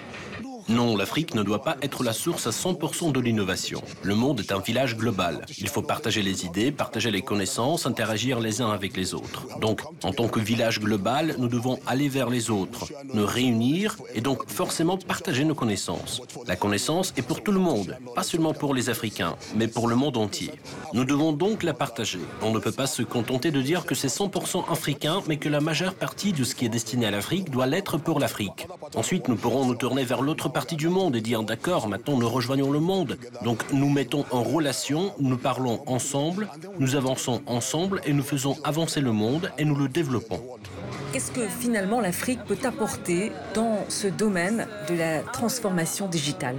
Non, 0.68 0.96
l'Afrique 0.96 1.34
ne 1.34 1.42
doit 1.42 1.62
pas 1.62 1.76
être 1.82 2.04
la 2.04 2.12
source 2.12 2.46
à 2.46 2.50
100% 2.50 3.12
de 3.12 3.20
l'innovation. 3.20 3.82
Le 4.02 4.14
monde 4.14 4.40
est 4.40 4.52
un 4.52 4.60
village 4.60 4.96
global. 4.96 5.44
Il 5.58 5.68
faut 5.68 5.82
partager 5.82 6.22
les 6.22 6.44
idées, 6.44 6.70
partager 6.70 7.10
les 7.10 7.22
connaissances, 7.22 7.86
interagir 7.86 8.38
les 8.38 8.60
uns 8.60 8.70
avec 8.70 8.96
les 8.96 9.14
autres. 9.14 9.46
Donc, 9.58 9.80
en 10.04 10.12
tant 10.12 10.28
que 10.28 10.40
village 10.40 10.80
global, 10.80 11.34
nous 11.38 11.48
devons 11.48 11.78
aller 11.86 12.08
vers 12.08 12.30
les 12.30 12.50
autres, 12.50 12.86
nous 13.12 13.26
réunir 13.26 13.96
et 14.14 14.20
donc 14.20 14.48
forcément 14.48 14.96
partager 14.96 15.44
nos 15.44 15.54
connaissances. 15.54 16.22
La 16.46 16.56
connaissance 16.56 17.12
est 17.16 17.22
pour 17.22 17.42
tout 17.42 17.52
le 17.52 17.58
monde, 17.58 17.96
pas 18.14 18.22
seulement 18.22 18.54
pour 18.54 18.74
les 18.74 18.88
Africains, 18.88 19.36
mais 19.56 19.68
pour 19.68 19.88
le 19.88 19.96
monde 19.96 20.16
entier. 20.16 20.52
Nous 20.92 21.04
devons 21.04 21.32
donc 21.32 21.62
la 21.62 21.74
partager. 21.74 22.20
On 22.40 22.52
ne 22.52 22.60
peut 22.60 22.72
pas 22.72 22.86
se 22.86 23.02
contenter 23.02 23.50
de 23.50 23.60
dire 23.60 23.84
que 23.84 23.94
c'est 23.94 24.08
100% 24.08 24.70
africain, 24.70 25.22
mais 25.26 25.38
que 25.38 25.48
la 25.48 25.60
majeure 25.60 25.94
partie 25.94 26.32
de 26.32 26.44
ce 26.44 26.54
qui 26.54 26.66
est 26.66 26.70
destiné 26.70 27.06
à 27.06 27.10
l'Afrique 27.10 27.50
doit 27.50 27.66
l'être 27.66 27.98
pour 27.98 28.20
l'Afrique. 28.20 28.68
Ensuite, 28.94 29.28
nous 29.28 29.36
pourrons 29.36 29.66
nous 29.66 29.74
tourner 29.74 30.04
vers 30.04 30.22
l'autre 30.22 30.51
partie 30.52 30.76
du 30.76 30.88
monde 30.88 31.16
et 31.16 31.20
dire 31.20 31.42
d'accord, 31.42 31.88
maintenant 31.88 32.18
nous 32.18 32.28
rejoignons 32.28 32.70
le 32.70 32.80
monde. 32.80 33.18
Donc 33.44 33.62
nous 33.72 33.88
mettons 33.88 34.24
en 34.30 34.42
relation, 34.42 35.12
nous 35.18 35.36
parlons 35.38 35.82
ensemble, 35.86 36.48
nous 36.78 36.94
avançons 36.94 37.42
ensemble 37.46 38.00
et 38.04 38.12
nous 38.12 38.22
faisons 38.22 38.56
avancer 38.64 39.00
le 39.00 39.12
monde 39.12 39.50
et 39.58 39.64
nous 39.64 39.74
le 39.76 39.88
développons. 39.88 40.40
Qu'est-ce 41.12 41.30
que 41.30 41.46
finalement 41.46 42.00
l'Afrique 42.00 42.42
peut 42.46 42.58
apporter 42.64 43.32
dans 43.54 43.84
ce 43.88 44.06
domaine 44.06 44.66
de 44.88 44.94
la 44.94 45.20
transformation 45.20 46.08
digitale? 46.08 46.56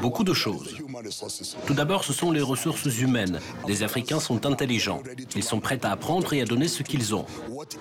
Beaucoup 0.00 0.24
de 0.24 0.32
choses. 0.32 0.76
Tout 1.66 1.74
d'abord, 1.74 2.04
ce 2.04 2.12
sont 2.12 2.30
les 2.30 2.40
ressources 2.40 2.86
humaines. 2.98 3.38
Les 3.68 3.82
Africains 3.82 4.20
sont 4.20 4.46
intelligents. 4.46 5.02
Ils 5.36 5.42
sont 5.42 5.60
prêts 5.60 5.78
à 5.82 5.90
apprendre 5.90 6.32
et 6.32 6.40
à 6.40 6.44
donner 6.44 6.68
ce 6.68 6.82
qu'ils 6.82 7.14
ont. 7.14 7.26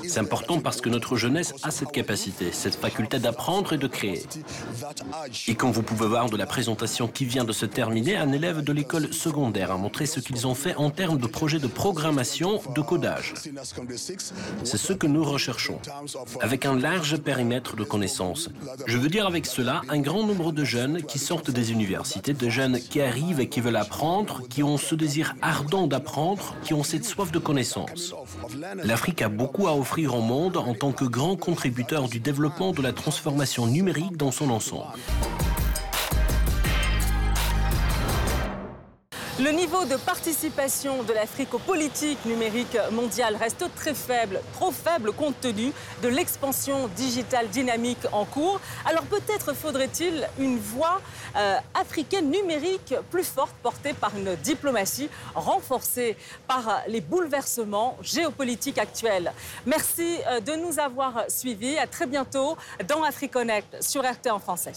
C'est 0.05 0.19
important 0.19 0.59
parce 0.59 0.81
que 0.81 0.89
notre 0.89 1.15
jeunesse 1.15 1.53
a 1.63 1.71
cette 1.71 1.91
capacité, 1.91 2.51
cette 2.51 2.75
faculté 2.75 3.00
d'apprendre 3.09 3.73
et 3.73 3.77
de 3.77 3.87
créer. 3.87 4.23
Et 5.47 5.55
comme 5.55 5.71
vous 5.71 5.83
pouvez 5.83 6.07
voir 6.07 6.29
de 6.29 6.37
la 6.37 6.45
présentation 6.45 7.07
qui 7.07 7.25
vient 7.25 7.43
de 7.43 7.51
se 7.51 7.65
terminer, 7.65 8.17
un 8.17 8.31
élève 8.31 8.61
de 8.61 8.73
l'école 8.73 9.13
secondaire 9.13 9.71
a 9.71 9.77
montré 9.77 10.05
ce 10.05 10.19
qu'ils 10.19 10.47
ont 10.47 10.55
fait 10.55 10.75
en 10.75 10.89
termes 10.89 11.17
de 11.17 11.27
projets 11.27 11.59
de 11.59 11.67
programmation, 11.67 12.61
de 12.75 12.81
codage. 12.81 13.33
C'est 14.63 14.77
ce 14.77 14.93
que 14.93 15.07
nous 15.07 15.23
recherchons, 15.23 15.79
avec 16.41 16.65
un 16.65 16.77
large 16.77 17.17
périmètre 17.17 17.75
de 17.75 17.83
connaissances. 17.83 18.49
Je 18.85 18.97
veux 18.97 19.09
dire 19.09 19.27
avec 19.27 19.45
cela 19.45 19.81
un 19.89 19.99
grand 19.99 20.25
nombre 20.25 20.51
de 20.51 20.63
jeunes 20.63 21.03
qui 21.03 21.19
sortent 21.19 21.51
des 21.51 21.71
universités, 21.71 22.33
de 22.33 22.49
jeunes 22.49 22.79
qui 22.79 23.01
arrivent 23.01 23.39
et 23.39 23.49
qui 23.49 23.61
veulent 23.61 23.75
apprendre, 23.75 24.41
qui 24.49 24.63
ont 24.63 24.77
ce 24.77 24.95
désir 24.95 25.35
ardent 25.41 25.87
d'apprendre, 25.87 26.55
qui 26.63 26.73
ont 26.73 26.83
cette 26.83 27.05
soif 27.05 27.31
de 27.31 27.39
connaissances. 27.39 28.13
L'Afrique 28.83 29.21
a 29.21 29.29
beaucoup 29.29 29.67
à 29.67 29.75
offrir 29.75 30.15
au 30.15 30.21
monde 30.21 30.57
en 30.57 30.73
tant 30.73 30.91
que 30.91 31.05
grand 31.05 31.35
contributeur 31.35 32.07
du 32.07 32.19
développement 32.19 32.71
de 32.71 32.81
la 32.81 32.90
transformation 32.93 33.67
numérique 33.67 34.17
dans 34.17 34.31
son 34.31 34.49
ensemble. 34.49 34.97
Le 39.43 39.49
niveau 39.49 39.85
de 39.85 39.95
participation 39.95 41.01
de 41.01 41.13
l'Afrique 41.13 41.55
aux 41.55 41.59
politiques 41.59 42.23
numériques 42.25 42.77
mondiales 42.91 43.35
reste 43.35 43.65
très 43.75 43.95
faible, 43.95 44.39
trop 44.53 44.69
faible 44.69 45.11
compte 45.13 45.41
tenu 45.41 45.71
de 46.03 46.09
l'expansion 46.09 46.87
digitale 46.89 47.49
dynamique 47.49 48.05
en 48.11 48.25
cours. 48.25 48.61
Alors 48.85 49.01
peut-être 49.05 49.53
faudrait-il 49.55 50.29
une 50.37 50.59
voix 50.59 51.01
euh, 51.35 51.57
africaine 51.73 52.29
numérique 52.29 52.93
plus 53.09 53.23
forte 53.23 53.55
portée 53.63 53.93
par 53.93 54.15
une 54.15 54.35
diplomatie 54.35 55.09
renforcée 55.33 56.17
par 56.47 56.83
les 56.87 57.01
bouleversements 57.01 57.97
géopolitiques 58.03 58.77
actuels. 58.77 59.33
Merci 59.65 60.17
euh, 60.27 60.39
de 60.39 60.51
nous 60.51 60.77
avoir 60.79 61.23
suivis. 61.29 61.79
À 61.79 61.87
très 61.87 62.05
bientôt 62.05 62.57
dans 62.87 63.01
AfriConnect 63.03 63.81
sur 63.81 64.03
RT 64.03 64.29
en 64.29 64.37
français. 64.39 64.73